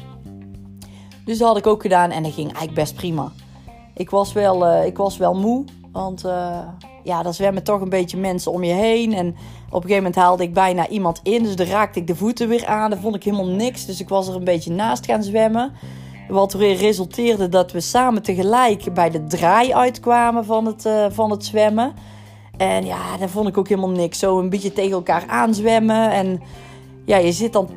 Dus 1.26 1.38
dat 1.38 1.48
had 1.48 1.58
ik 1.58 1.68
ook 1.68 1.82
gedaan 1.82 2.12
en 2.12 2.24
dat 2.24 2.34
ging 2.34 2.48
eigenlijk 2.48 2.76
best 2.76 2.96
prima. 2.96 3.32
Ik 3.94 4.10
was 4.10 4.34
wel, 4.34 4.68
uh, 4.68 4.86
ik 4.86 4.98
was 4.98 5.18
wel 5.18 5.34
moe, 5.36 5.66
want 5.92 6.26
uh, 6.26 6.60
ja, 7.04 7.26
er 7.26 7.34
zwemmen 7.34 7.64
toch 7.64 7.82
een 7.82 7.90
beetje 7.90 8.18
mensen 8.18 8.52
om 8.52 8.64
je 8.64 8.74
heen. 8.74 9.14
En 9.14 9.28
op 9.28 9.36
een 9.74 9.82
gegeven 9.82 9.96
moment 9.96 10.16
haalde 10.16 10.44
ik 10.44 10.54
bijna 10.54 10.88
iemand 10.88 11.20
in, 11.24 11.44
dus 11.44 11.56
dan 11.56 11.68
raakte 11.68 12.00
ik 12.00 12.08
de 12.08 12.16
voeten 12.16 12.48
weer 12.48 12.66
aan. 12.66 12.90
Dat 12.90 13.00
vond 13.00 13.16
ik 13.16 13.24
helemaal 13.24 13.48
niks, 13.48 13.86
dus 13.86 14.00
ik 14.00 14.10
was 14.10 14.28
er 14.28 14.36
een 14.36 14.44
beetje 14.44 14.72
naast 14.72 15.06
gaan 15.06 15.24
zwemmen. 15.24 15.72
Wat 16.30 16.54
weer 16.54 16.76
resulteerde 16.76 17.50
dat 17.50 17.72
we 17.72 17.80
samen 17.80 18.24
tegelijk 18.24 18.94
bij 18.94 19.10
de 19.10 19.28
draai 19.28 19.74
uitkwamen 19.74 20.46
van 20.46 20.66
het, 20.66 20.86
uh, 20.86 21.06
van 21.10 21.32
het 21.32 21.46
zwemmen. 21.46 21.94
En 22.58 22.86
ja, 22.86 23.18
daar 23.18 23.30
vond 23.30 23.48
ik 23.48 23.58
ook 23.58 23.68
helemaal 23.68 23.90
niks. 23.90 24.20
Zo 24.20 24.40
een 24.40 24.50
beetje 24.50 24.74
tegen 24.74 24.92
elkaar 24.92 25.24
aanzwemmen. 25.28 26.12
En 26.12 26.42
ja, 27.06 27.18
je 27.18 27.32
zit 27.32 27.54
dan. 27.54 27.70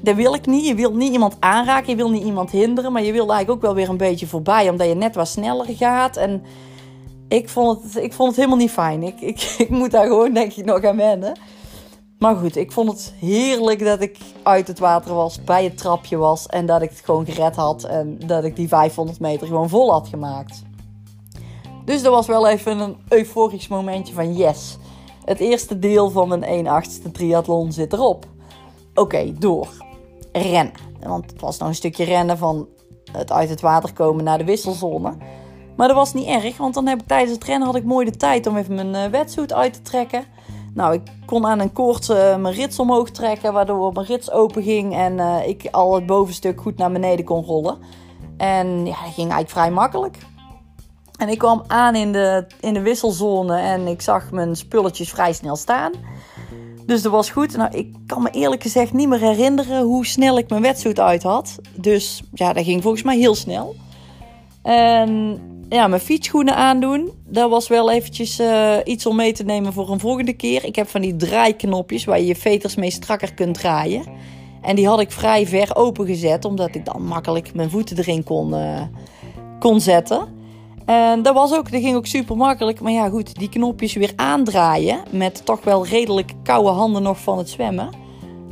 Dat 0.00 0.14
wil 0.14 0.34
ik 0.34 0.46
niet. 0.46 0.66
Je 0.66 0.74
wilt 0.74 0.94
niet 0.94 1.12
iemand 1.12 1.36
aanraken. 1.40 1.90
Je 1.90 1.96
wil 1.96 2.10
niet 2.10 2.24
iemand 2.24 2.50
hinderen. 2.50 2.92
Maar 2.92 3.02
je 3.02 3.12
wil 3.12 3.28
eigenlijk 3.32 3.50
ook 3.50 3.62
wel 3.62 3.74
weer 3.74 3.88
een 3.88 3.96
beetje 3.96 4.26
voorbij. 4.26 4.70
Omdat 4.70 4.88
je 4.88 4.94
net 4.94 5.14
wat 5.14 5.28
sneller 5.28 5.66
gaat. 5.66 6.16
En 6.16 6.42
ik 7.28 7.48
vond 7.48 7.82
het, 7.82 7.96
ik 7.96 8.12
vond 8.12 8.28
het 8.28 8.36
helemaal 8.36 8.58
niet 8.58 8.70
fijn. 8.70 9.02
Ik, 9.02 9.20
ik, 9.20 9.42
ik 9.66 9.68
moet 9.68 9.90
daar 9.90 10.06
gewoon, 10.06 10.32
denk 10.32 10.52
ik, 10.52 10.64
nog 10.64 10.84
aan 10.84 10.96
wennen. 10.96 11.36
Maar 12.18 12.36
goed, 12.36 12.56
ik 12.56 12.72
vond 12.72 12.90
het 12.90 13.14
heerlijk 13.18 13.84
dat 13.84 14.00
ik 14.00 14.18
uit 14.42 14.68
het 14.68 14.78
water 14.78 15.14
was, 15.14 15.44
bij 15.44 15.64
het 15.64 15.78
trapje 15.78 16.16
was 16.16 16.46
en 16.46 16.66
dat 16.66 16.82
ik 16.82 16.90
het 16.90 17.00
gewoon 17.04 17.26
gered 17.26 17.56
had 17.56 17.84
en 17.84 18.18
dat 18.26 18.44
ik 18.44 18.56
die 18.56 18.68
500 18.68 19.20
meter 19.20 19.46
gewoon 19.46 19.68
vol 19.68 19.92
had 19.92 20.08
gemaakt. 20.08 20.62
Dus 21.84 22.02
dat 22.02 22.12
was 22.12 22.26
wel 22.26 22.48
even 22.48 22.78
een 22.78 22.96
euforisch 23.08 23.68
momentje 23.68 24.14
van 24.14 24.34
yes. 24.36 24.76
Het 25.24 25.38
eerste 25.38 25.78
deel 25.78 26.10
van 26.10 26.28
mijn 26.28 26.42
1 26.42 26.66
8 26.66 27.14
triathlon 27.14 27.72
zit 27.72 27.92
erop. 27.92 28.26
Oké, 28.94 29.32
door. 29.38 29.68
Rennen. 30.32 30.72
Want 31.02 31.30
het 31.30 31.40
was 31.40 31.58
nog 31.58 31.68
een 31.68 31.74
stukje 31.74 32.04
rennen 32.04 32.38
van 32.38 32.68
het 33.12 33.32
uit 33.32 33.48
het 33.48 33.60
water 33.60 33.92
komen 33.92 34.24
naar 34.24 34.38
de 34.38 34.44
wisselzone. 34.44 35.16
Maar 35.76 35.88
dat 35.88 35.96
was 35.96 36.12
niet 36.12 36.26
erg, 36.26 36.56
want 36.56 36.74
dan 36.74 36.86
heb 36.86 37.00
ik 37.00 37.06
tijdens 37.06 37.32
het 37.32 37.44
rennen 37.44 37.66
had 37.66 37.76
ik 37.76 37.84
mooi 37.84 38.04
de 38.04 38.16
tijd 38.16 38.46
om 38.46 38.56
even 38.56 38.74
mijn 38.74 38.94
uh, 38.94 39.10
wetsuit 39.10 39.52
uit 39.52 39.72
te 39.72 39.82
trekken 39.82 40.24
Nou, 40.76 40.94
ik 40.94 41.02
kon 41.26 41.46
aan 41.46 41.60
een 41.60 41.72
koord 41.72 42.08
uh, 42.08 42.36
mijn 42.36 42.54
rits 42.54 42.78
omhoog 42.78 43.10
trekken, 43.10 43.52
waardoor 43.52 43.92
mijn 43.92 44.06
rits 44.06 44.30
open 44.30 44.62
ging 44.62 44.94
en 44.94 45.18
uh, 45.18 45.48
ik 45.48 45.68
al 45.70 45.94
het 45.94 46.06
bovenstuk 46.06 46.60
goed 46.60 46.76
naar 46.76 46.92
beneden 46.92 47.24
kon 47.24 47.44
rollen. 47.44 47.78
En 48.36 48.66
ja, 48.78 48.84
dat 48.84 49.14
ging 49.14 49.16
eigenlijk 49.16 49.50
vrij 49.50 49.70
makkelijk. 49.70 50.18
En 51.18 51.28
ik 51.28 51.38
kwam 51.38 51.64
aan 51.66 51.94
in 51.94 52.12
de, 52.12 52.46
in 52.60 52.74
de 52.74 52.80
wisselzone 52.80 53.58
en 53.58 53.86
ik 53.86 54.02
zag 54.02 54.30
mijn 54.30 54.56
spulletjes 54.56 55.10
vrij 55.10 55.32
snel 55.32 55.56
staan. 55.56 55.92
Dus 56.86 57.02
dat 57.02 57.12
was 57.12 57.30
goed. 57.30 57.56
Nou, 57.56 57.76
ik 57.76 57.94
kan 58.06 58.22
me 58.22 58.30
eerlijk 58.30 58.62
gezegd 58.62 58.92
niet 58.92 59.08
meer 59.08 59.20
herinneren 59.20 59.82
hoe 59.82 60.06
snel 60.06 60.38
ik 60.38 60.48
mijn 60.48 60.62
wetsuit 60.62 61.00
uit 61.00 61.22
had. 61.22 61.58
Dus 61.74 62.22
ja, 62.32 62.52
dat 62.52 62.64
ging 62.64 62.82
volgens 62.82 63.02
mij 63.02 63.16
heel 63.16 63.34
snel. 63.34 63.74
En 64.62 65.40
ja, 65.68 65.86
mijn 65.86 66.00
fietsschoenen 66.00 66.56
aandoen. 66.56 67.10
Dat 67.26 67.50
was 67.50 67.68
wel 67.68 67.90
eventjes 67.90 68.40
uh, 68.40 68.76
iets 68.84 69.06
om 69.06 69.16
mee 69.16 69.32
te 69.32 69.44
nemen 69.44 69.72
voor 69.72 69.90
een 69.90 70.00
volgende 70.00 70.32
keer. 70.32 70.64
Ik 70.64 70.76
heb 70.76 70.88
van 70.88 71.00
die 71.00 71.16
draaiknopjes 71.16 72.04
waar 72.04 72.18
je 72.18 72.26
je 72.26 72.36
veters 72.36 72.74
mee 72.74 72.90
strakker 72.90 73.34
kunt 73.34 73.54
draaien. 73.54 74.04
En 74.62 74.76
die 74.76 74.86
had 74.86 75.00
ik 75.00 75.12
vrij 75.12 75.46
ver 75.46 75.76
open 75.76 76.06
gezet, 76.06 76.44
omdat 76.44 76.74
ik 76.74 76.84
dan 76.84 77.02
makkelijk 77.02 77.54
mijn 77.54 77.70
voeten 77.70 77.98
erin 77.98 78.24
kon, 78.24 78.54
uh, 78.54 78.82
kon 79.58 79.80
zetten. 79.80 80.34
En 80.84 81.22
dat, 81.22 81.34
was 81.34 81.54
ook, 81.54 81.72
dat 81.72 81.80
ging 81.80 81.96
ook 81.96 82.06
super 82.06 82.36
makkelijk. 82.36 82.80
Maar 82.80 82.92
ja, 82.92 83.08
goed, 83.08 83.38
die 83.38 83.48
knopjes 83.48 83.94
weer 83.94 84.12
aandraaien. 84.16 85.02
Met 85.10 85.44
toch 85.44 85.64
wel 85.64 85.86
redelijk 85.86 86.32
koude 86.42 86.70
handen 86.70 87.02
nog 87.02 87.18
van 87.18 87.38
het 87.38 87.50
zwemmen. 87.50 87.90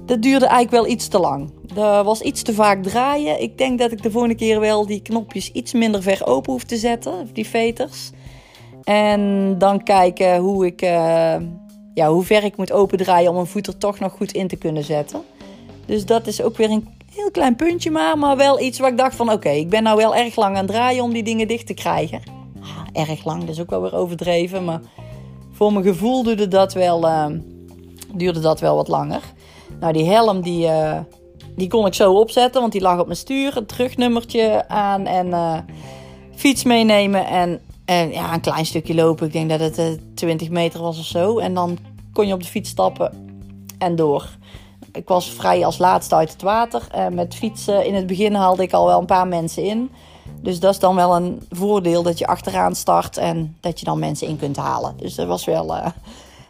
Dat 0.07 0.23
duurde 0.23 0.47
eigenlijk 0.47 0.85
wel 0.85 0.95
iets 0.95 1.09
te 1.09 1.19
lang. 1.19 1.51
Dat 1.75 2.05
was 2.05 2.21
iets 2.21 2.43
te 2.43 2.55
vaak 2.55 2.83
draaien. 2.83 3.43
Ik 3.43 3.59
denk 3.59 3.79
dat 3.79 3.93
ik 3.93 4.03
de 4.03 4.11
volgende 4.11 4.37
keer 4.37 4.61
wel 4.61 4.87
die 4.87 5.03
knopjes 5.03 5.53
iets 5.53 5.73
minder 5.73 6.03
ver 6.03 6.27
open 6.27 6.53
hoef 6.53 6.65
te 6.65 6.77
zetten. 6.77 7.31
Die 7.33 7.47
veters. 7.47 8.11
En 8.83 9.55
dan 9.59 9.83
kijken 9.83 10.39
hoe, 10.39 10.67
ik, 10.67 10.83
uh, 10.83 11.37
ja, 11.95 12.09
hoe 12.09 12.25
ver 12.25 12.45
ik 12.45 12.57
moet 12.57 12.73
opendraaien 12.73 13.29
om 13.29 13.35
mijn 13.35 13.47
voet 13.47 13.67
er 13.67 13.79
toch 13.79 13.99
nog 13.99 14.13
goed 14.13 14.33
in 14.33 14.49
te 14.49 14.57
kunnen 14.57 14.85
zetten. 14.85 15.23
Dus 15.87 16.07
dat 16.07 16.27
is 16.27 16.43
ook 16.43 16.57
weer 16.57 16.71
een 16.71 16.89
heel 17.15 17.31
klein 17.31 17.57
puntje 17.57 17.91
maar, 17.91 18.19
maar 18.19 18.37
wel 18.37 18.61
iets 18.61 18.79
waar 18.79 18.91
ik 18.91 18.99
dacht 18.99 19.17
van 19.17 19.33
oké, 19.33 19.49
ik 19.49 19.69
ben 19.69 19.83
nou 19.83 19.97
wel 19.97 20.15
erg 20.15 20.37
lang 20.37 20.57
aan 20.57 20.63
het 20.63 20.73
draaien 20.73 21.05
om 21.05 21.13
die 21.13 21.23
dingen 21.23 21.49
dicht 21.49 21.67
te 21.67 21.75
krijgen. 21.75 22.23
Erg 22.93 23.25
lang, 23.25 23.41
dat 23.41 23.49
is 23.49 23.61
ook 23.61 23.71
wel 23.71 23.83
weer 23.83 23.95
overdreven, 23.95 24.65
maar 24.65 24.81
voor 25.53 25.73
mijn 25.73 25.85
gevoel 25.85 26.23
duurde 26.23 26.49
dat 26.49 26.73
wel, 26.73 27.05
uh, 27.05 27.27
duurde 28.15 28.41
dat 28.41 28.61
wel 28.61 28.77
wat 28.77 28.89
langer. 28.89 29.34
Nou, 29.85 29.97
die 29.97 30.07
helm 30.07 30.41
die, 30.41 30.67
uh, 30.67 30.99
die 31.57 31.69
kon 31.69 31.87
ik 31.87 31.95
zo 31.95 32.13
opzetten, 32.13 32.61
want 32.61 32.73
die 32.73 32.81
lag 32.81 32.99
op 32.99 33.07
mijn 33.07 33.19
stuur. 33.19 33.55
Het 33.55 33.69
terugnummertje 33.69 34.69
aan 34.69 35.07
en 35.07 35.27
uh, 35.27 35.59
fiets 36.35 36.65
meenemen 36.65 37.27
en, 37.27 37.61
en 37.85 38.11
ja, 38.13 38.35
een 38.35 38.41
klein 38.41 38.67
stukje 38.67 38.95
lopen. 38.95 39.27
Ik 39.27 39.33
denk 39.33 39.51
dat 39.51 39.61
het 39.61 39.99
20 40.15 40.51
meter 40.51 40.81
was 40.81 40.99
of 40.99 41.05
zo. 41.05 41.39
En 41.39 41.55
dan 41.55 41.79
kon 42.13 42.27
je 42.27 42.35
op 42.35 42.43
de 42.43 42.49
fiets 42.49 42.71
stappen 42.71 43.37
en 43.79 43.97
door 43.97 44.29
ik 44.93 45.09
was 45.09 45.31
vrij 45.31 45.65
als 45.65 45.79
laatste 45.79 46.15
uit 46.15 46.33
het 46.33 46.43
water. 46.43 46.87
Uh, 46.95 47.07
met 47.09 47.35
fietsen 47.35 47.87
in 47.87 47.95
het 47.95 48.07
begin 48.07 48.35
haalde 48.35 48.63
ik 48.63 48.73
al 48.73 48.87
wel 48.87 49.01
een 49.01 49.07
paar 49.07 49.29
mensen 49.29 49.63
in. 49.63 49.91
Dus 50.41 50.61
dat 50.61 50.73
is 50.73 50.81
dan 50.81 50.95
wel 50.95 51.17
een 51.17 51.47
voordeel 51.51 52.03
dat 52.03 52.19
je 52.19 52.27
achteraan 52.27 52.75
start 52.75 53.17
en 53.17 53.57
dat 53.61 53.79
je 53.79 53.85
dan 53.85 53.99
mensen 53.99 54.29
in 54.29 54.39
kunt 54.39 54.57
halen. 54.57 54.95
Dus 54.97 55.15
dat 55.15 55.27
was 55.27 55.45
wel, 55.45 55.75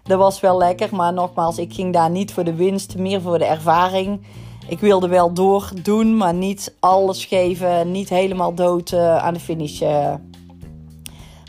dat 0.04 0.18
was 0.18 0.40
wel 0.40 0.58
lekker. 0.58 0.88
Maar 0.94 1.12
nogmaals, 1.12 1.58
ik 1.58 1.75
ging 1.75 1.92
daar 1.92 2.11
niet 2.11 2.32
voor 2.32 2.44
de 2.44 2.54
winst, 2.54 2.96
meer 2.96 3.20
voor 3.20 3.38
de 3.38 3.44
ervaring. 3.44 4.20
Ik 4.68 4.80
wilde 4.80 5.08
wel 5.08 5.32
doordoen, 5.32 6.16
maar 6.16 6.34
niet 6.34 6.75
alles 6.80 7.25
geven. 7.25 7.90
Niet 7.90 8.08
helemaal 8.08 8.54
dood 8.54 8.92
uh, 8.92 9.16
aan 9.16 9.34
de 9.34 9.40
finish, 9.40 9.78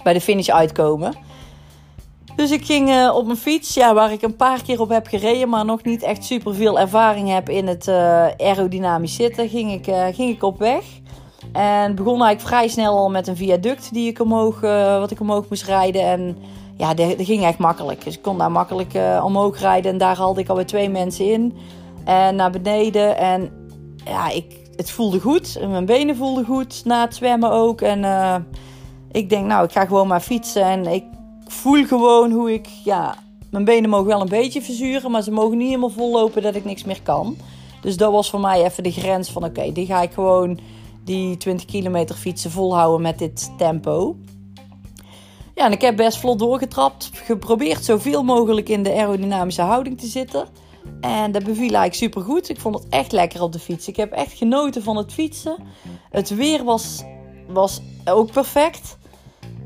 bij 0.03 0.13
de 0.13 0.21
finish 0.21 0.49
uitkomen. 0.49 1.13
Dus 2.35 2.51
ik 2.51 2.65
ging 2.65 2.89
uh, 2.89 3.15
op 3.15 3.25
mijn 3.25 3.37
fiets, 3.37 3.73
ja, 3.73 3.93
waar 3.93 4.11
ik 4.11 4.21
een 4.21 4.35
paar 4.35 4.63
keer 4.63 4.79
op 4.79 4.89
heb 4.89 5.07
gereden, 5.07 5.49
maar 5.49 5.65
nog 5.65 5.83
niet 5.83 6.03
echt 6.03 6.23
super 6.23 6.55
veel 6.55 6.79
ervaring 6.79 7.29
heb 7.29 7.49
in 7.49 7.67
het 7.67 7.87
aerodynamisch 8.37 9.15
zitten, 9.15 9.49
ging 9.49 9.71
ik, 9.71 10.15
ging 10.15 10.29
ik 10.29 10.43
op 10.43 10.57
weg. 10.59 10.83
En 11.51 11.95
begon 11.95 12.21
eigenlijk 12.23 12.41
vrij 12.41 12.67
snel 12.67 12.97
al 12.97 13.09
met 13.09 13.27
een 13.27 13.35
viaduct 13.35 13.93
die 13.93 14.09
ik 14.09 14.19
omhoog, 14.19 14.59
wat 14.99 15.11
ik 15.11 15.19
omhoog 15.19 15.49
moest 15.49 15.63
rijden. 15.63 16.01
En 16.01 16.37
ja, 16.77 16.93
dat, 16.93 17.13
ging 17.17 17.43
echt 17.43 17.57
makkelijk. 17.57 18.03
Dus 18.03 18.15
ik 18.15 18.21
kon 18.21 18.37
daar 18.37 18.51
makkelijk 18.51 18.93
omhoog 19.23 19.59
rijden 19.59 19.91
en 19.91 19.97
daar 19.97 20.17
haalde 20.17 20.41
ik 20.41 20.49
alweer 20.49 20.65
twee 20.65 20.89
mensen 20.89 21.31
in. 21.31 21.53
En 22.03 22.35
naar 22.35 22.51
beneden. 22.51 23.17
En 23.17 23.49
ja, 24.05 24.29
ik, 24.29 24.45
het 24.75 24.91
voelde 24.91 25.19
goed. 25.19 25.59
Mijn 25.67 25.85
benen 25.85 26.15
voelden 26.15 26.45
goed 26.45 26.85
na 26.85 27.01
het 27.01 27.15
zwemmen 27.15 27.51
ook. 27.51 27.81
En 27.81 28.03
ik 29.11 29.29
denk, 29.29 29.45
nou, 29.45 29.65
ik 29.65 29.71
ga 29.71 29.85
gewoon 29.85 30.07
maar 30.07 30.19
fietsen. 30.19 30.63
En 30.63 30.85
ik 30.85 31.03
voel 31.47 31.85
gewoon 31.85 32.31
hoe 32.31 32.53
ik, 32.53 32.67
ja, 32.83 33.15
mijn 33.55 33.65
benen 33.65 33.89
mogen 33.89 34.07
wel 34.07 34.21
een 34.21 34.29
beetje 34.29 34.61
verzuren, 34.61 35.11
maar 35.11 35.21
ze 35.21 35.31
mogen 35.31 35.57
niet 35.57 35.67
helemaal 35.67 35.89
vollopen 35.89 36.41
dat 36.41 36.55
ik 36.55 36.65
niks 36.65 36.83
meer 36.83 37.01
kan. 37.01 37.37
Dus 37.81 37.97
dat 37.97 38.11
was 38.11 38.29
voor 38.29 38.39
mij 38.39 38.63
even 38.63 38.83
de 38.83 38.91
grens 38.91 39.31
van 39.31 39.43
oké, 39.43 39.71
die 39.71 39.85
ga 39.85 40.01
ik 40.01 40.11
gewoon 40.11 40.59
die 41.03 41.37
20 41.37 41.65
kilometer 41.65 42.15
fietsen 42.15 42.51
volhouden 42.51 43.01
met 43.01 43.19
dit 43.19 43.51
tempo. 43.57 44.15
Ja, 45.55 45.65
en 45.65 45.71
ik 45.71 45.81
heb 45.81 45.95
best 45.95 46.17
vlot 46.17 46.39
doorgetrapt. 46.39 47.09
Geprobeerd 47.13 47.85
zoveel 47.85 48.23
mogelijk 48.23 48.69
in 48.69 48.83
de 48.83 48.93
aerodynamische 48.93 49.61
houding 49.61 49.99
te 49.99 50.07
zitten. 50.07 50.47
En 51.01 51.31
dat 51.31 51.43
beviel 51.43 51.61
eigenlijk 51.61 51.93
super 51.93 52.21
goed. 52.21 52.49
Ik 52.49 52.59
vond 52.59 52.75
het 52.75 52.85
echt 52.89 53.11
lekker 53.11 53.41
op 53.41 53.51
de 53.51 53.59
fiets. 53.59 53.87
Ik 53.87 53.95
heb 53.95 54.11
echt 54.11 54.33
genoten 54.33 54.83
van 54.83 54.97
het 54.97 55.13
fietsen. 55.13 55.55
Het 56.09 56.29
weer 56.29 56.63
was, 56.63 57.03
was 57.47 57.81
ook 58.05 58.31
perfect. 58.31 58.97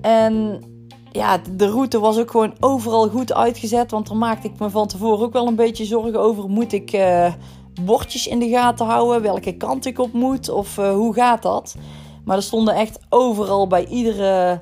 En 0.02 0.64
ja, 1.12 1.42
de 1.52 1.70
route 1.70 2.00
was 2.00 2.18
ook 2.20 2.32
gewoon 2.32 2.54
overal 2.60 3.10
goed 3.10 3.34
uitgezet. 3.34 3.92
Want 3.92 4.08
daar 4.08 4.18
maakte 4.18 4.48
ik 4.48 4.60
me 4.60 4.70
van 4.70 4.88
tevoren 4.88 5.26
ook 5.26 5.34
wel 5.34 5.48
een 5.48 5.56
beetje 5.56 5.86
zorgen 5.86 6.20
over. 6.20 6.50
Moet 6.50 6.74
ik 6.74 6.94
uh, 6.94 7.34
bordjes 7.82 8.28
in 8.28 8.40
de 8.40 8.50
gaten 8.50 8.86
houden? 8.86 9.22
Welke 9.22 9.58
kant 9.58 9.86
ik 9.86 10.00
op 10.00 10.14
moet? 10.14 10.50
Of 10.50 10.78
uh, 10.78 10.92
hoe 10.92 11.14
gaat 11.14 11.42
dat? 11.42 11.76
Maar 12.26 12.38
er 12.38 12.44
stonden 12.44 12.76
echt 12.76 13.00
overal 13.10 13.68
bij 13.68 13.86
iedere 13.86 14.60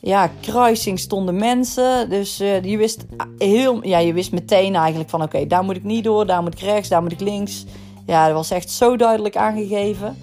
ja, 0.00 0.30
kruising 0.40 0.98
stonden 0.98 1.36
mensen. 1.36 2.10
Dus 2.10 2.40
uh, 2.40 2.64
je, 2.64 2.76
wist 2.76 3.04
heel, 3.38 3.86
ja, 3.86 3.98
je 3.98 4.12
wist 4.12 4.32
meteen 4.32 4.74
eigenlijk 4.74 5.10
van... 5.10 5.22
oké, 5.22 5.46
daar 5.46 5.64
moet 5.64 5.76
ik 5.76 5.84
niet 5.84 6.04
door, 6.04 6.26
daar 6.26 6.42
moet 6.42 6.54
ik 6.54 6.60
rechts, 6.60 6.88
daar 6.88 7.02
moet 7.02 7.12
ik 7.12 7.20
links. 7.20 7.64
Ja, 8.06 8.26
dat 8.26 8.34
was 8.34 8.50
echt 8.50 8.70
zo 8.70 8.96
duidelijk 8.96 9.36
aangegeven. 9.36 10.16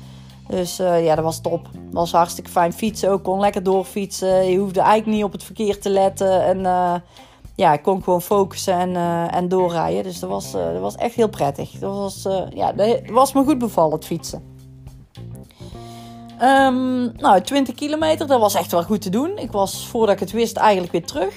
Dus 0.47 0.79
uh, 0.79 1.05
ja, 1.05 1.15
dat 1.15 1.23
was 1.23 1.41
top. 1.41 1.63
Dat 1.73 1.93
was 1.93 2.11
hartstikke 2.11 2.49
fijn 2.49 2.73
fietsen 2.73 3.11
ook. 3.11 3.23
Kon 3.23 3.39
lekker 3.39 3.63
doorfietsen. 3.63 4.51
Je 4.51 4.57
hoefde 4.57 4.79
eigenlijk 4.79 5.17
niet 5.17 5.23
op 5.25 5.31
het 5.31 5.43
verkeer 5.43 5.79
te 5.79 5.89
letten. 5.89 6.43
En 6.45 6.59
uh, 6.59 6.93
ja, 7.55 7.73
ik 7.73 7.81
kon 7.81 8.03
gewoon 8.03 8.21
focussen 8.21 8.73
en, 8.73 8.95
en 9.31 9.47
doorrijden. 9.47 10.03
Dus 10.03 10.19
dat 10.19 10.29
was, 10.29 10.51
dat 10.51 10.79
was 10.79 10.95
echt 10.95 11.15
heel 11.15 11.29
prettig. 11.29 11.71
Dat 11.71 11.95
was, 11.95 12.27
ja, 12.53 12.71
dat 12.71 12.99
was 13.09 13.33
me 13.33 13.43
goed 13.43 13.57
bevallen, 13.57 13.93
het 13.93 14.05
fietsen. 14.05 14.54
Um, 16.41 17.11
nou, 17.17 17.41
20 17.41 17.75
kilometer, 17.75 18.27
dat 18.27 18.39
was 18.39 18.55
echt 18.55 18.71
wel 18.71 18.83
goed 18.83 19.01
te 19.01 19.09
doen. 19.09 19.37
Ik 19.37 19.51
was, 19.51 19.87
voordat 19.87 20.15
ik 20.15 20.19
het 20.19 20.31
wist, 20.31 20.57
eigenlijk 20.57 20.91
weer 20.91 21.05
terug. 21.05 21.35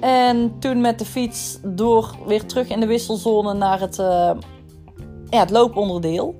En 0.00 0.56
toen 0.58 0.80
met 0.80 0.98
de 0.98 1.04
fiets 1.04 1.58
door 1.62 2.16
weer 2.26 2.46
terug 2.46 2.68
in 2.68 2.80
de 2.80 2.86
wisselzone 2.86 3.54
naar 3.54 3.80
het, 3.80 3.96
ja, 5.30 5.38
het 5.38 5.50
looponderdeel. 5.50 6.34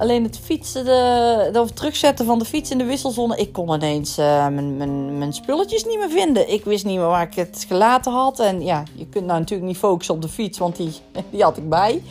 Alleen 0.00 0.22
het 0.22 0.38
fietsen, 0.38 0.84
de, 0.84 1.48
de, 1.52 1.72
terugzetten 1.74 2.26
van 2.26 2.38
de 2.38 2.44
fiets 2.44 2.70
in 2.70 2.78
de 2.78 2.84
wisselzone. 2.84 3.36
Ik 3.36 3.52
kon 3.52 3.74
ineens 3.74 4.18
uh, 4.18 4.48
mijn, 4.48 4.76
mijn, 4.76 5.18
mijn 5.18 5.32
spulletjes 5.32 5.84
niet 5.84 5.98
meer 5.98 6.10
vinden. 6.10 6.52
Ik 6.52 6.64
wist 6.64 6.84
niet 6.84 6.98
meer 6.98 7.06
waar 7.06 7.26
ik 7.26 7.34
het 7.34 7.64
gelaten 7.68 8.12
had. 8.12 8.38
En 8.38 8.62
ja, 8.62 8.82
je 8.94 9.06
kunt 9.06 9.26
nou 9.26 9.38
natuurlijk 9.38 9.68
niet 9.68 9.78
focussen 9.78 10.14
op 10.14 10.22
de 10.22 10.28
fiets, 10.28 10.58
want 10.58 10.76
die, 10.76 10.92
die 11.32 11.42
had 11.42 11.56
ik 11.56 11.68
bij. 11.68 12.02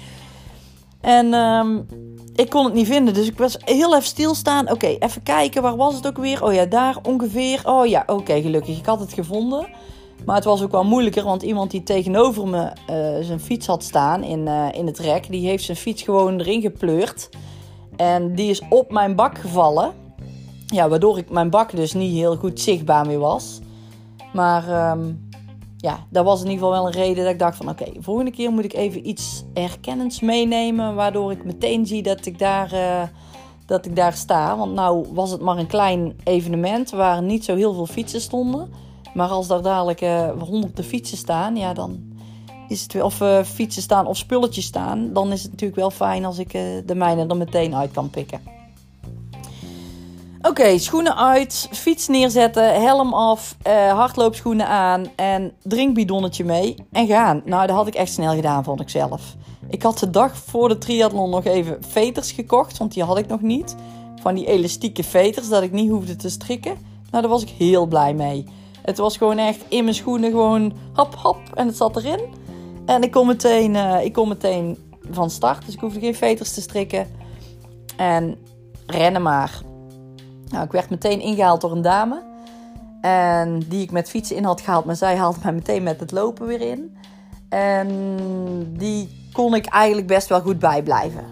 En 1.01 1.33
um, 1.33 1.87
ik 2.39 2.49
kon 2.49 2.65
het 2.65 2.73
niet 2.73 2.87
vinden. 2.87 3.13
Dus 3.13 3.27
ik 3.27 3.37
was 3.37 3.57
heel 3.59 3.95
even 3.95 4.07
stilstaan. 4.07 4.71
Oké, 4.71 4.87
even 4.87 5.23
kijken. 5.23 5.61
Waar 5.61 5.75
was 5.75 5.95
het 5.95 6.07
ook 6.07 6.17
weer? 6.17 6.43
Oh 6.43 6.53
ja, 6.53 6.65
daar 6.65 6.97
ongeveer. 7.03 7.61
Oh 7.65 7.85
ja, 7.85 8.03
oké, 8.05 8.41
gelukkig. 8.41 8.77
Ik 8.77 8.85
had 8.85 8.99
het 8.99 9.13
gevonden. 9.13 9.67
Maar 10.25 10.35
het 10.35 10.45
was 10.45 10.61
ook 10.61 10.71
wel 10.71 10.83
moeilijker, 10.83 11.23
want 11.23 11.41
iemand 11.41 11.71
die 11.71 11.83
tegenover 11.83 12.47
me 12.47 12.63
uh, 12.63 13.25
zijn 13.25 13.39
fiets 13.39 13.67
had 13.67 13.83
staan 13.83 14.23
in, 14.23 14.39
uh, 14.39 14.67
in 14.71 14.85
het 14.85 14.99
rek, 14.99 15.27
die 15.29 15.47
heeft 15.47 15.63
zijn 15.63 15.77
fiets 15.77 16.01
gewoon 16.01 16.39
erin 16.39 16.61
gepleurd. 16.61 17.29
En 17.95 18.35
die 18.35 18.49
is 18.49 18.61
op 18.69 18.91
mijn 18.91 19.15
bak 19.15 19.37
gevallen. 19.37 19.91
Ja, 20.65 20.89
waardoor 20.89 21.17
ik 21.17 21.29
mijn 21.29 21.49
bak 21.49 21.75
dus 21.75 21.93
niet 21.93 22.13
heel 22.13 22.35
goed 22.35 22.59
zichtbaar 22.59 23.05
meer 23.05 23.19
was. 23.19 23.59
Maar 24.33 24.91
um, 24.91 25.28
ja, 25.81 26.05
dat 26.09 26.25
was 26.25 26.41
in 26.41 26.49
ieder 26.49 26.65
geval 26.65 26.81
wel 26.81 26.85
een 26.85 27.01
reden 27.01 27.23
dat 27.23 27.33
ik 27.33 27.39
dacht 27.39 27.57
van... 27.57 27.69
oké, 27.69 27.85
volgende 27.99 28.31
keer 28.31 28.51
moet 28.51 28.63
ik 28.63 28.73
even 28.73 29.07
iets 29.07 29.43
herkennends 29.53 30.19
meenemen... 30.19 30.95
waardoor 30.95 31.31
ik 31.31 31.45
meteen 31.45 31.85
zie 31.85 32.03
dat 32.03 32.25
ik 32.25 32.39
daar, 32.39 32.73
uh, 32.73 33.01
dat 33.65 33.85
ik 33.85 33.95
daar 33.95 34.13
sta. 34.13 34.57
Want 34.57 34.73
nou 34.73 35.05
was 35.13 35.31
het 35.31 35.41
maar 35.41 35.57
een 35.57 35.67
klein 35.67 36.15
evenement 36.23 36.89
waar 36.89 37.23
niet 37.23 37.45
zo 37.45 37.55
heel 37.55 37.73
veel 37.73 37.85
fietsen 37.85 38.21
stonden. 38.21 38.73
Maar 39.13 39.29
als 39.29 39.47
daar 39.47 39.61
dadelijk 39.61 40.01
uh, 40.01 40.29
honderden 40.39 40.85
fietsen 40.85 41.17
staan, 41.17 41.55
ja, 41.55 41.73
dan 41.73 41.99
is 42.67 42.81
het, 42.81 43.01
of 43.01 43.21
uh, 43.21 43.43
fietsen 43.43 43.81
staan 43.81 44.07
of 44.07 44.17
spulletjes 44.17 44.65
staan, 44.65 45.13
dan 45.13 45.31
is 45.31 45.41
het 45.41 45.51
natuurlijk 45.51 45.79
wel 45.79 45.91
fijn 45.91 46.25
als 46.25 46.37
ik 46.37 46.51
de 46.85 46.95
mijne 46.95 47.25
er 47.27 47.37
meteen 47.37 47.75
uit 47.75 47.91
kan 47.91 48.09
pikken. 48.09 48.58
Oké, 50.49 50.77
schoenen 50.77 51.17
uit, 51.17 51.67
fiets 51.71 52.07
neerzetten, 52.07 52.81
helm 52.81 53.13
af, 53.13 53.55
uh, 53.67 53.91
hardloopschoenen 53.91 54.67
aan 54.67 55.05
en 55.15 55.53
drinkbidonnetje 55.63 56.45
mee 56.45 56.75
en 56.91 57.07
gaan. 57.07 57.41
Nou, 57.45 57.67
dat 57.67 57.75
had 57.75 57.87
ik 57.87 57.95
echt 57.95 58.11
snel 58.11 58.35
gedaan, 58.35 58.63
vond 58.63 58.81
ik 58.81 58.89
zelf. 58.89 59.35
Ik 59.69 59.83
had 59.83 59.99
de 59.99 60.09
dag 60.09 60.37
voor 60.37 60.69
de 60.69 60.77
triathlon 60.77 61.29
nog 61.29 61.45
even 61.45 61.77
veters 61.87 62.31
gekocht, 62.31 62.77
want 62.77 62.93
die 62.93 63.03
had 63.03 63.17
ik 63.17 63.27
nog 63.27 63.41
niet. 63.41 63.75
Van 64.21 64.35
die 64.35 64.45
elastieke 64.45 65.03
veters, 65.03 65.49
dat 65.49 65.63
ik 65.63 65.71
niet 65.71 65.89
hoefde 65.89 66.15
te 66.15 66.29
strikken. 66.29 66.77
Nou, 67.09 67.21
daar 67.21 67.31
was 67.31 67.41
ik 67.41 67.49
heel 67.49 67.85
blij 67.85 68.13
mee. 68.13 68.45
Het 68.81 68.97
was 68.97 69.17
gewoon 69.17 69.37
echt 69.37 69.61
in 69.67 69.83
mijn 69.83 69.95
schoenen, 69.95 70.29
gewoon 70.29 70.73
hap 70.93 71.15
hap 71.15 71.39
en 71.53 71.67
het 71.67 71.77
zat 71.77 71.97
erin. 71.97 72.21
En 72.85 73.03
ik 73.03 73.11
kon 73.11 73.27
meteen, 73.27 73.73
uh, 73.73 74.03
ik 74.03 74.13
kon 74.13 74.27
meteen 74.27 74.77
van 75.11 75.29
start, 75.29 75.65
dus 75.65 75.73
ik 75.73 75.79
hoefde 75.79 75.99
geen 75.99 76.15
veters 76.15 76.53
te 76.53 76.61
strikken. 76.61 77.07
En 77.97 78.37
rennen 78.85 79.21
maar. 79.21 79.67
Nou, 80.49 80.65
ik 80.65 80.71
werd 80.71 80.89
meteen 80.89 81.21
ingehaald 81.21 81.61
door 81.61 81.71
een 81.71 81.81
dame. 81.81 82.21
En 83.01 83.59
die 83.59 83.81
ik 83.81 83.91
met 83.91 84.09
fietsen 84.09 84.35
in 84.35 84.43
had 84.43 84.61
gehaald. 84.61 84.85
Maar 84.85 84.95
zij 84.95 85.15
haalde 85.15 85.39
mij 85.43 85.53
meteen 85.53 85.83
met 85.83 85.99
het 85.99 86.11
lopen 86.11 86.47
weer 86.47 86.61
in. 86.61 86.97
En 87.49 87.87
die 88.77 89.27
kon 89.33 89.55
ik 89.55 89.65
eigenlijk 89.65 90.07
best 90.07 90.27
wel 90.27 90.41
goed 90.41 90.59
bijblijven. 90.59 91.23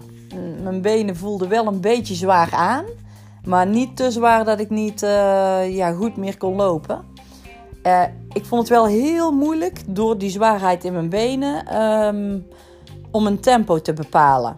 Mijn 0.62 0.82
benen 0.82 1.16
voelden 1.16 1.48
wel 1.48 1.66
een 1.66 1.80
beetje 1.80 2.14
zwaar 2.14 2.52
aan. 2.52 2.84
Maar 3.44 3.66
niet 3.66 3.96
te 3.96 4.10
zwaar 4.10 4.44
dat 4.44 4.60
ik 4.60 4.70
niet 4.70 5.02
uh, 5.02 5.76
ja, 5.76 5.92
goed 5.92 6.16
meer 6.16 6.36
kon 6.36 6.56
lopen. 6.56 7.04
Uh, 7.82 8.02
ik 8.32 8.44
vond 8.44 8.60
het 8.60 8.70
wel 8.70 8.86
heel 8.86 9.32
moeilijk 9.32 9.82
door 9.86 10.18
die 10.18 10.30
zwaarheid 10.30 10.84
in 10.84 10.92
mijn 10.92 11.08
benen 11.08 11.82
um, 11.82 12.46
om 13.10 13.26
een 13.26 13.40
tempo 13.40 13.80
te 13.80 13.92
bepalen. 13.92 14.56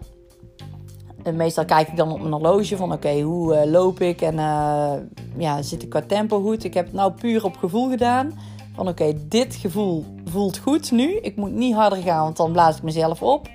En 1.23 1.35
meestal 1.35 1.65
kijk 1.65 1.87
ik 1.87 1.97
dan 1.97 2.11
op 2.11 2.19
mijn 2.19 2.31
horloge 2.31 2.77
van 2.77 2.93
oké, 2.93 3.21
hoe 3.21 3.55
uh, 3.55 3.71
loop 3.71 3.99
ik 3.99 4.21
en 4.21 4.33
uh, 4.33 4.93
ja, 5.37 5.61
zit 5.61 5.83
ik 5.83 5.89
qua 5.89 6.01
tempo 6.01 6.41
goed. 6.41 6.63
Ik 6.63 6.73
heb 6.73 6.85
het 6.85 6.93
nou 6.93 7.11
puur 7.11 7.45
op 7.45 7.57
gevoel 7.57 7.89
gedaan. 7.89 8.39
Van 8.75 8.87
oké, 8.87 9.13
dit 9.27 9.55
gevoel 9.55 10.05
voelt 10.25 10.57
goed 10.57 10.91
nu. 10.91 11.17
Ik 11.17 11.35
moet 11.35 11.51
niet 11.51 11.75
harder 11.75 12.01
gaan, 12.01 12.23
want 12.23 12.37
dan 12.37 12.51
blaas 12.51 12.77
ik 12.77 12.83
mezelf 12.83 13.21
op. 13.21 13.49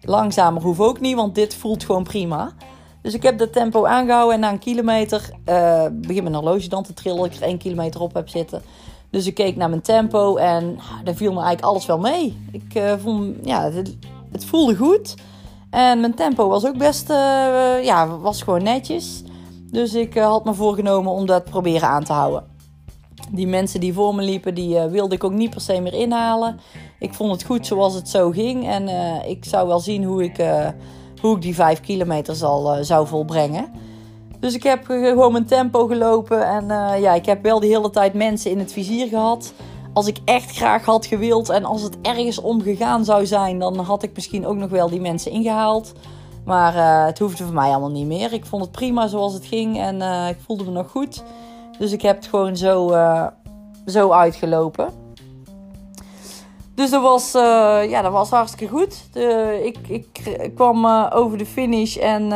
Langzamer 0.00 0.62
hoef 0.62 0.80
ook 0.80 1.00
niet, 1.00 1.16
want 1.16 1.34
dit 1.34 1.54
voelt 1.54 1.84
gewoon 1.84 2.02
prima. 2.02 2.52
Dus 3.02 3.14
ik 3.14 3.22
heb 3.22 3.38
dat 3.38 3.52
tempo 3.52 3.86
aangehouden 3.86 4.34
en 4.34 4.40
na 4.40 4.50
een 4.50 4.58
kilometer 4.58 5.30
uh, 5.48 5.84
begint 5.92 6.22
mijn 6.22 6.34
horloge 6.34 6.68
dan 6.68 6.82
te 6.82 6.94
trillen. 6.94 7.24
Ik 7.24 7.34
er 7.34 7.42
één 7.42 7.58
kilometer 7.58 8.00
op 8.00 8.14
heb 8.14 8.28
zitten. 8.28 8.62
Dus 9.10 9.26
ik 9.26 9.34
keek 9.34 9.56
naar 9.56 9.68
mijn 9.68 9.82
tempo 9.82 10.36
en 10.36 10.78
daar 11.04 11.14
viel 11.14 11.32
me 11.32 11.40
eigenlijk 11.40 11.66
alles 11.66 11.86
wel 11.86 11.98
mee. 11.98 12.36
Ik 12.52 12.82
vond, 12.98 13.36
ja, 13.42 13.70
het 14.32 14.44
voelde 14.44 14.76
goed. 14.76 15.14
En 15.72 16.00
mijn 16.00 16.14
tempo 16.14 16.48
was 16.48 16.66
ook 16.66 16.78
best, 16.78 17.10
uh, 17.10 17.84
ja, 17.84 18.18
was 18.18 18.42
gewoon 18.42 18.62
netjes. 18.62 19.22
Dus 19.70 19.94
ik 19.94 20.14
uh, 20.14 20.24
had 20.24 20.44
me 20.44 20.54
voorgenomen 20.54 21.12
om 21.12 21.26
dat 21.26 21.44
proberen 21.44 21.88
aan 21.88 22.04
te 22.04 22.12
houden. 22.12 22.44
Die 23.30 23.46
mensen 23.46 23.80
die 23.80 23.92
voor 23.92 24.14
me 24.14 24.22
liepen, 24.22 24.54
die 24.54 24.74
uh, 24.74 24.84
wilde 24.84 25.14
ik 25.14 25.24
ook 25.24 25.32
niet 25.32 25.50
per 25.50 25.60
se 25.60 25.80
meer 25.80 25.94
inhalen. 25.94 26.60
Ik 26.98 27.14
vond 27.14 27.32
het 27.32 27.44
goed 27.44 27.66
zoals 27.66 27.94
het 27.94 28.08
zo 28.08 28.30
ging. 28.30 28.68
En 28.68 28.88
ik 29.28 29.44
zou 29.44 29.68
wel 29.68 29.80
zien 29.80 30.04
hoe 30.04 30.24
ik, 30.24 30.44
hoe 31.20 31.36
ik 31.36 31.42
die 31.42 31.54
vijf 31.54 31.80
kilometer 31.80 32.34
zal, 32.34 32.84
zou 32.84 33.06
volbrengen. 33.06 33.72
Dus 34.40 34.54
ik 34.54 34.62
heb 34.62 34.84
gewoon 34.86 35.32
mijn 35.32 35.46
tempo 35.46 35.86
gelopen. 35.86 36.46
En 36.46 36.66
ja, 37.00 37.14
ik 37.14 37.26
heb 37.26 37.42
wel 37.42 37.60
de 37.60 37.66
hele 37.66 37.90
tijd 37.90 38.14
mensen 38.14 38.50
in 38.50 38.58
het 38.58 38.72
vizier 38.72 39.08
gehad 39.08 39.52
als 39.92 40.06
ik 40.06 40.18
echt 40.24 40.56
graag 40.56 40.84
had 40.84 41.06
gewild 41.06 41.48
en 41.48 41.64
als 41.64 41.82
het 41.82 41.96
ergens 42.02 42.40
om 42.40 42.62
gegaan 42.62 43.04
zou 43.04 43.26
zijn, 43.26 43.58
dan 43.58 43.78
had 43.78 44.02
ik 44.02 44.14
misschien 44.14 44.46
ook 44.46 44.56
nog 44.56 44.70
wel 44.70 44.88
die 44.88 45.00
mensen 45.00 45.32
ingehaald. 45.32 45.92
Maar 46.44 46.74
uh, 46.74 47.04
het 47.04 47.18
hoefde 47.18 47.44
voor 47.44 47.54
mij 47.54 47.70
allemaal 47.70 47.90
niet 47.90 48.06
meer. 48.06 48.32
Ik 48.32 48.46
vond 48.46 48.62
het 48.62 48.72
prima 48.72 49.06
zoals 49.06 49.32
het 49.32 49.46
ging 49.46 49.78
en 49.78 50.00
uh, 50.00 50.28
ik 50.28 50.36
voelde 50.46 50.64
me 50.64 50.70
nog 50.70 50.90
goed. 50.90 51.22
Dus 51.78 51.92
ik 51.92 52.02
heb 52.02 52.16
het 52.16 52.26
gewoon 52.26 52.56
zo, 52.56 52.92
uh, 52.92 53.26
zo 53.86 54.10
uitgelopen. 54.10 54.88
Dus 56.74 56.90
dat 56.90 57.02
was, 57.02 57.32
ja, 57.88 58.02
dat 58.02 58.12
was 58.12 58.30
hartstikke 58.30 58.74
goed. 58.74 59.04
De, 59.12 59.60
ik, 59.64 59.88
ik, 59.88 60.50
kwam 60.54 60.86
over 61.12 61.38
de 61.38 61.46
finish 61.46 61.96
en 61.96 62.28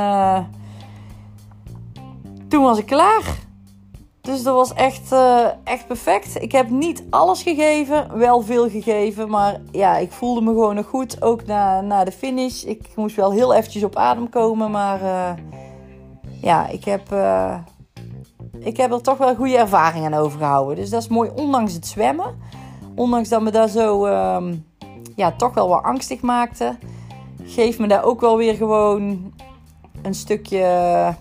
toen 2.48 2.62
was 2.62 2.78
ik 2.78 2.86
klaar. 2.86 3.45
Dus 4.26 4.42
dat 4.42 4.54
was 4.54 4.72
echt, 4.74 5.12
uh, 5.12 5.46
echt 5.64 5.86
perfect. 5.86 6.42
Ik 6.42 6.52
heb 6.52 6.70
niet 6.70 7.04
alles 7.10 7.42
gegeven, 7.42 8.18
wel 8.18 8.40
veel 8.40 8.70
gegeven. 8.70 9.28
Maar 9.28 9.60
ja, 9.70 9.96
ik 9.96 10.12
voelde 10.12 10.40
me 10.40 10.50
gewoon 10.50 10.74
nog 10.74 10.86
goed. 10.86 11.22
Ook 11.22 11.46
na, 11.46 11.80
na 11.80 12.04
de 12.04 12.12
finish. 12.12 12.62
Ik 12.62 12.88
moest 12.96 13.16
wel 13.16 13.32
heel 13.32 13.54
eventjes 13.54 13.82
op 13.82 13.96
adem 13.96 14.28
komen. 14.28 14.70
Maar 14.70 15.02
uh, 15.02 15.30
ja, 16.42 16.68
ik 16.68 16.84
heb, 16.84 17.12
uh, 17.12 17.58
ik 18.58 18.76
heb 18.76 18.92
er 18.92 19.02
toch 19.02 19.18
wel 19.18 19.34
goede 19.34 19.56
ervaringen 19.56 20.14
aan 20.14 20.20
overgehouden. 20.20 20.76
Dus 20.76 20.90
dat 20.90 21.02
is 21.02 21.08
mooi, 21.08 21.30
ondanks 21.34 21.72
het 21.72 21.86
zwemmen. 21.86 22.38
Ondanks 22.94 23.28
dat 23.28 23.42
me 23.42 23.50
daar 23.50 23.68
zo 23.68 24.06
um, 24.06 24.66
ja, 25.16 25.32
toch 25.32 25.54
wel 25.54 25.68
wat 25.68 25.82
angstig 25.82 26.20
maakte. 26.20 26.76
Geeft 27.42 27.78
me 27.78 27.86
daar 27.86 28.04
ook 28.04 28.20
wel 28.20 28.36
weer 28.36 28.54
gewoon 28.54 29.32
een 30.02 30.14
stukje 30.14 31.14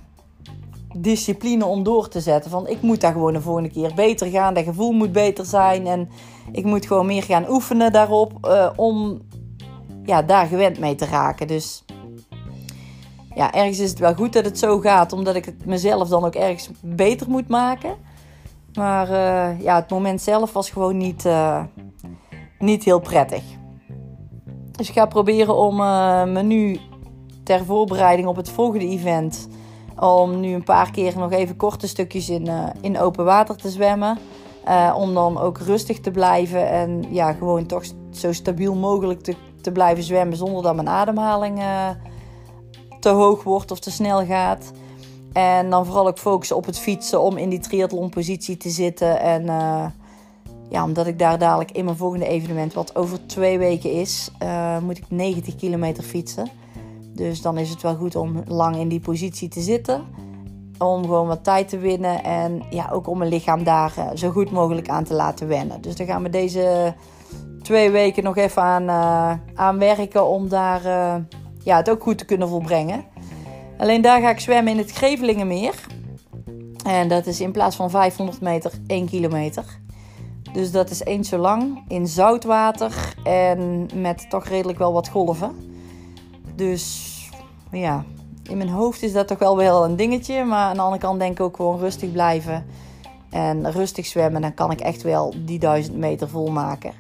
discipline 0.98 1.66
om 1.66 1.84
door 1.84 2.08
te 2.08 2.22
zetten. 2.22 2.52
Van 2.52 2.68
ik 2.68 2.82
moet 2.82 3.02
daar 3.02 3.12
gewoon 3.12 3.34
de 3.34 3.42
volgende 3.42 3.70
keer 3.70 3.92
beter 3.96 4.28
gaan. 4.28 4.54
Dat 4.54 4.64
gevoel 4.64 4.92
moet 4.92 5.12
beter 5.12 5.46
zijn. 5.46 5.88
En 5.88 6.10
ik 6.52 6.66
moet 6.66 6.86
gewoon 6.86 7.06
meer 7.06 7.24
gaan 7.24 7.50
oefenen 7.50 7.92
daarop. 7.92 8.34
Uh, 8.42 8.70
om 8.76 9.22
ja, 10.04 10.22
daar 10.22 10.46
gewend 10.46 10.80
mee 10.80 10.96
te 10.96 11.06
raken. 11.06 11.48
Dus 11.48 11.86
ja, 13.36 13.54
ergens 13.54 13.80
is 13.80 13.90
het 13.90 14.00
wel 14.00 14.14
goed 14.14 14.34
dat 14.34 14.46
het 14.46 14.60
zo 14.60 14.80
gaat. 14.80 15.14
Omdat 15.14 15.36
ik 15.36 15.46
het 15.46 15.66
mezelf 15.66 16.08
dan 16.08 16.26
ook 16.26 16.36
ergens 16.36 16.70
beter 16.82 17.30
moet 17.30 17.48
maken. 17.48 17.96
Maar 18.74 19.10
uh, 19.10 19.62
ja, 19.62 19.76
het 19.76 19.90
moment 19.90 20.22
zelf 20.22 20.54
was 20.54 20.70
gewoon 20.70 20.98
niet, 20.98 21.26
uh, 21.26 21.64
niet 22.60 22.84
heel 22.84 23.00
prettig. 23.00 23.44
Dus 24.72 24.90
ik 24.90 24.94
ga 24.94 25.06
proberen 25.06 25.56
om 25.56 25.76
me 26.34 26.42
nu 26.44 26.80
ter 27.44 27.66
voorbereiding 27.66 28.28
op 28.28 28.36
het 28.36 28.50
volgende 28.50 28.88
event 28.88 29.48
om 30.00 30.40
nu 30.40 30.54
een 30.54 30.64
paar 30.64 30.92
keer 30.92 31.18
nog 31.18 31.32
even 31.32 31.56
korte 31.56 31.88
stukjes 31.88 32.30
in, 32.30 32.48
uh, 32.48 32.64
in 32.82 33.00
open 33.00 33.26
water 33.26 33.56
te 33.56 33.70
zwemmen. 33.70 34.18
Uh, 34.68 34.96
om 34.98 35.14
dan 35.14 35.40
ook 35.40 35.58
rustig 35.58 36.00
te 36.00 36.12
blijven 36.12 36.70
en 36.70 37.06
ja, 37.10 37.34
gewoon 37.34 37.66
toch 37.66 37.84
zo 38.12 38.34
stabiel 38.34 38.76
mogelijk 38.76 39.22
te, 39.22 39.36
te 39.62 39.72
blijven 39.72 40.04
zwemmen 40.04 40.38
zonder 40.38 40.64
dat 40.64 40.76
mijn 40.76 40.90
ademhaling 40.90 41.60
uh, 41.60 41.90
te 43.00 43.10
hoog 43.10 43.44
wordt 43.44 43.72
of 43.72 43.80
te 43.80 43.92
snel 43.92 44.26
gaat. 44.26 44.72
En 45.34 45.70
dan 45.70 45.86
vooral 45.86 46.08
ook 46.08 46.20
focussen 46.20 46.56
op 46.56 46.66
het 46.66 46.80
fietsen 46.80 47.22
om 47.22 47.38
in 47.38 47.50
die 47.50 47.60
triathlonpositie 47.60 48.58
te 48.58 48.70
zitten. 48.70 49.20
En 49.20 49.44
ja, 50.70 50.84
omdat 50.84 51.08
ik 51.08 51.20
daar 51.20 51.38
dadelijk 51.38 51.72
in 51.72 51.86
mijn 51.86 51.98
volgende 51.98 52.28
evenement, 52.28 52.74
wat 52.74 52.96
over 52.96 53.28
twee 53.28 53.58
weken 53.58 53.92
is, 53.92 54.32
moet 54.82 54.98
ik 54.98 55.04
90 55.10 55.56
kilometer 55.56 56.04
fietsen. 56.04 56.50
Dus 57.16 57.42
dan 57.42 57.58
is 57.58 57.70
het 57.70 57.82
wel 57.82 57.96
goed 57.96 58.16
om 58.16 58.44
lang 58.48 58.76
in 58.76 58.88
die 58.88 59.00
positie 59.00 59.50
te 59.50 59.62
zitten. 59.62 60.04
Om 60.78 61.02
gewoon 61.02 61.28
wat 61.28 61.44
tijd 61.44 61.68
te 61.68 61.78
winnen. 61.78 62.24
En 62.24 62.64
ja, 62.70 62.90
ook 62.92 63.08
om 63.08 63.18
mijn 63.18 63.30
lichaam 63.30 63.64
daar 63.64 63.94
eh, 63.98 64.10
zo 64.14 64.30
goed 64.30 64.52
mogelijk 64.52 64.90
aan 64.90 65.04
te 65.04 65.14
laten 65.14 65.48
wennen. 65.48 65.82
Dus 65.82 65.96
daar 65.96 66.08
gaan 66.08 66.24
we 66.24 66.30
deze 66.30 66.94
twee 67.62 67.92
weken 67.92 68.24
nog 68.24 68.38
even 68.38 68.62
aan, 68.62 68.84
uh, 68.84 69.34
aan 69.54 69.80
werken. 69.80 70.28
Om 70.28 70.50
daar 70.50 70.86
uh, 70.86 71.16
ja, 71.64 71.78
het 71.78 71.90
ook 71.90 72.04
goed 72.04 72.18
te 72.18 72.26
kunnen 72.26 72.50
volbrengen. 72.50 73.06
Alleen 73.78 74.02
daar 74.02 74.22
ga 74.22 74.30
ik 74.30 74.40
zwemmen 74.40 74.74
in 74.74 74.80
het 74.80 74.92
Grevelingenmeer. 74.92 75.86
En 76.86 77.08
dat 77.08 77.26
is 77.26 77.42
in 77.42 77.52
plaats 77.52 77.76
van 77.76 77.90
500 77.90 78.42
meter 78.42 78.72
1 78.88 79.06
kilometer. 79.06 79.80
Dus 80.54 80.72
dat 80.72 80.90
is 80.90 81.04
eens 81.04 81.30
zo 81.30 81.38
lang 81.38 81.84
in 81.88 82.08
zoutwater 82.08 83.14
en 83.24 83.90
met 83.96 84.30
toch 84.30 84.46
redelijk 84.46 84.78
wel 84.78 84.94
wat 84.94 85.10
golven. 85.10 85.75
Dus 86.56 87.14
ja, 87.72 88.06
in 88.44 88.58
mijn 88.58 88.70
hoofd 88.70 89.04
is 89.04 89.14
dat 89.14 89.28
toch 89.28 89.40
wel 89.40 89.58
wel 89.58 89.86
een 89.86 89.96
dingetje. 89.96 90.44
Maar 90.44 90.66
aan 90.66 90.76
de 90.76 90.82
andere 90.82 91.02
kant 91.02 91.20
denk 91.20 91.32
ik 91.32 91.40
ook 91.40 91.56
gewoon 91.56 91.80
rustig 91.80 92.12
blijven. 92.12 92.66
En 93.30 93.72
rustig 93.72 94.06
zwemmen. 94.06 94.42
Dan 94.42 94.54
kan 94.54 94.72
ik 94.72 94.80
echt 94.80 95.02
wel 95.02 95.34
die 95.46 95.60
1000 95.60 95.98
meter 95.98 96.30
volmaken. 96.30 96.92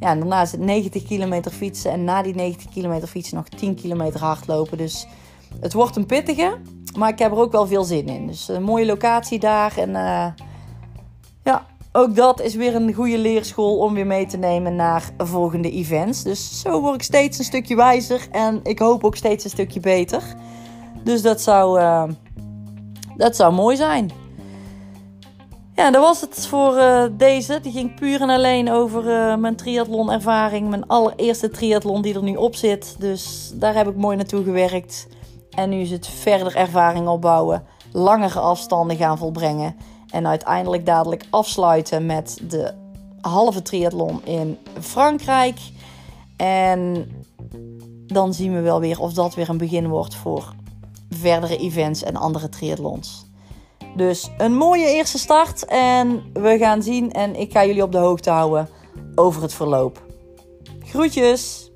Ja, 0.00 0.10
en 0.10 0.18
daarna 0.18 0.42
is 0.42 0.52
het 0.52 0.60
90 0.60 1.02
kilometer 1.02 1.50
fietsen. 1.50 1.90
En 1.90 2.04
na 2.04 2.22
die 2.22 2.34
90 2.34 2.70
kilometer 2.70 3.08
fietsen 3.08 3.36
nog 3.36 3.48
10 3.48 3.74
kilometer 3.74 4.20
hardlopen. 4.20 4.78
Dus 4.78 5.06
het 5.60 5.72
wordt 5.72 5.96
een 5.96 6.06
pittige. 6.06 6.56
Maar 6.96 7.08
ik 7.08 7.18
heb 7.18 7.32
er 7.32 7.38
ook 7.38 7.52
wel 7.52 7.66
veel 7.66 7.84
zin 7.84 8.08
in. 8.08 8.26
Dus 8.26 8.48
een 8.48 8.62
mooie 8.62 8.86
locatie 8.86 9.38
daar. 9.38 9.76
En 9.76 9.88
uh, 9.88 10.26
ja, 11.42 11.66
ook 11.96 12.16
dat 12.16 12.40
is 12.40 12.54
weer 12.54 12.74
een 12.74 12.92
goede 12.92 13.18
leerschool 13.18 13.78
om 13.78 13.94
weer 13.94 14.06
mee 14.06 14.26
te 14.26 14.36
nemen 14.36 14.76
naar 14.76 15.10
volgende 15.18 15.70
events. 15.70 16.22
Dus 16.22 16.60
zo 16.60 16.80
word 16.80 16.94
ik 16.94 17.02
steeds 17.02 17.38
een 17.38 17.44
stukje 17.44 17.76
wijzer 17.76 18.26
en 18.30 18.60
ik 18.62 18.78
hoop 18.78 19.04
ook 19.04 19.16
steeds 19.16 19.44
een 19.44 19.50
stukje 19.50 19.80
beter. 19.80 20.22
Dus 21.04 21.22
dat 21.22 21.40
zou, 21.40 21.80
uh, 21.80 22.04
dat 23.16 23.36
zou 23.36 23.52
mooi 23.52 23.76
zijn. 23.76 24.10
Ja, 25.74 25.90
dat 25.90 26.02
was 26.02 26.20
het 26.20 26.46
voor 26.46 26.76
uh, 26.76 27.04
deze. 27.12 27.60
Die 27.62 27.72
ging 27.72 27.94
puur 27.94 28.20
en 28.20 28.30
alleen 28.30 28.70
over 28.70 29.04
uh, 29.04 29.36
mijn 29.36 29.56
triathlon 29.56 30.10
ervaring. 30.10 30.68
Mijn 30.68 30.86
allereerste 30.86 31.50
triathlon 31.50 32.02
die 32.02 32.14
er 32.14 32.22
nu 32.22 32.36
op 32.36 32.54
zit. 32.54 32.96
Dus 32.98 33.52
daar 33.54 33.74
heb 33.74 33.88
ik 33.88 33.96
mooi 33.96 34.16
naartoe 34.16 34.44
gewerkt. 34.44 35.06
En 35.50 35.70
nu 35.70 35.80
is 35.80 35.90
het 35.90 36.06
verder 36.06 36.56
ervaring 36.56 37.08
opbouwen 37.08 37.66
langere 37.92 38.40
afstanden 38.40 38.96
gaan 38.96 39.18
volbrengen. 39.18 39.76
En 40.14 40.26
uiteindelijk 40.26 40.86
dadelijk 40.86 41.24
afsluiten 41.30 42.06
met 42.06 42.40
de 42.48 42.72
halve 43.20 43.62
triathlon 43.62 44.24
in 44.24 44.58
Frankrijk. 44.80 45.58
En 46.36 47.10
dan 48.06 48.34
zien 48.34 48.54
we 48.54 48.60
wel 48.60 48.80
weer 48.80 49.00
of 49.00 49.12
dat 49.12 49.34
weer 49.34 49.48
een 49.48 49.58
begin 49.58 49.88
wordt 49.88 50.14
voor 50.14 50.54
verdere 51.10 51.56
events 51.56 52.02
en 52.02 52.16
andere 52.16 52.48
triathlons. 52.48 53.26
Dus 53.96 54.30
een 54.38 54.54
mooie 54.54 54.86
eerste 54.86 55.18
start 55.18 55.64
en 55.64 56.22
we 56.32 56.58
gaan 56.58 56.82
zien 56.82 57.12
en 57.12 57.36
ik 57.36 57.52
ga 57.52 57.64
jullie 57.64 57.82
op 57.82 57.92
de 57.92 57.98
hoogte 57.98 58.30
houden 58.30 58.68
over 59.14 59.42
het 59.42 59.54
verloop. 59.54 60.02
Groetjes! 60.84 61.70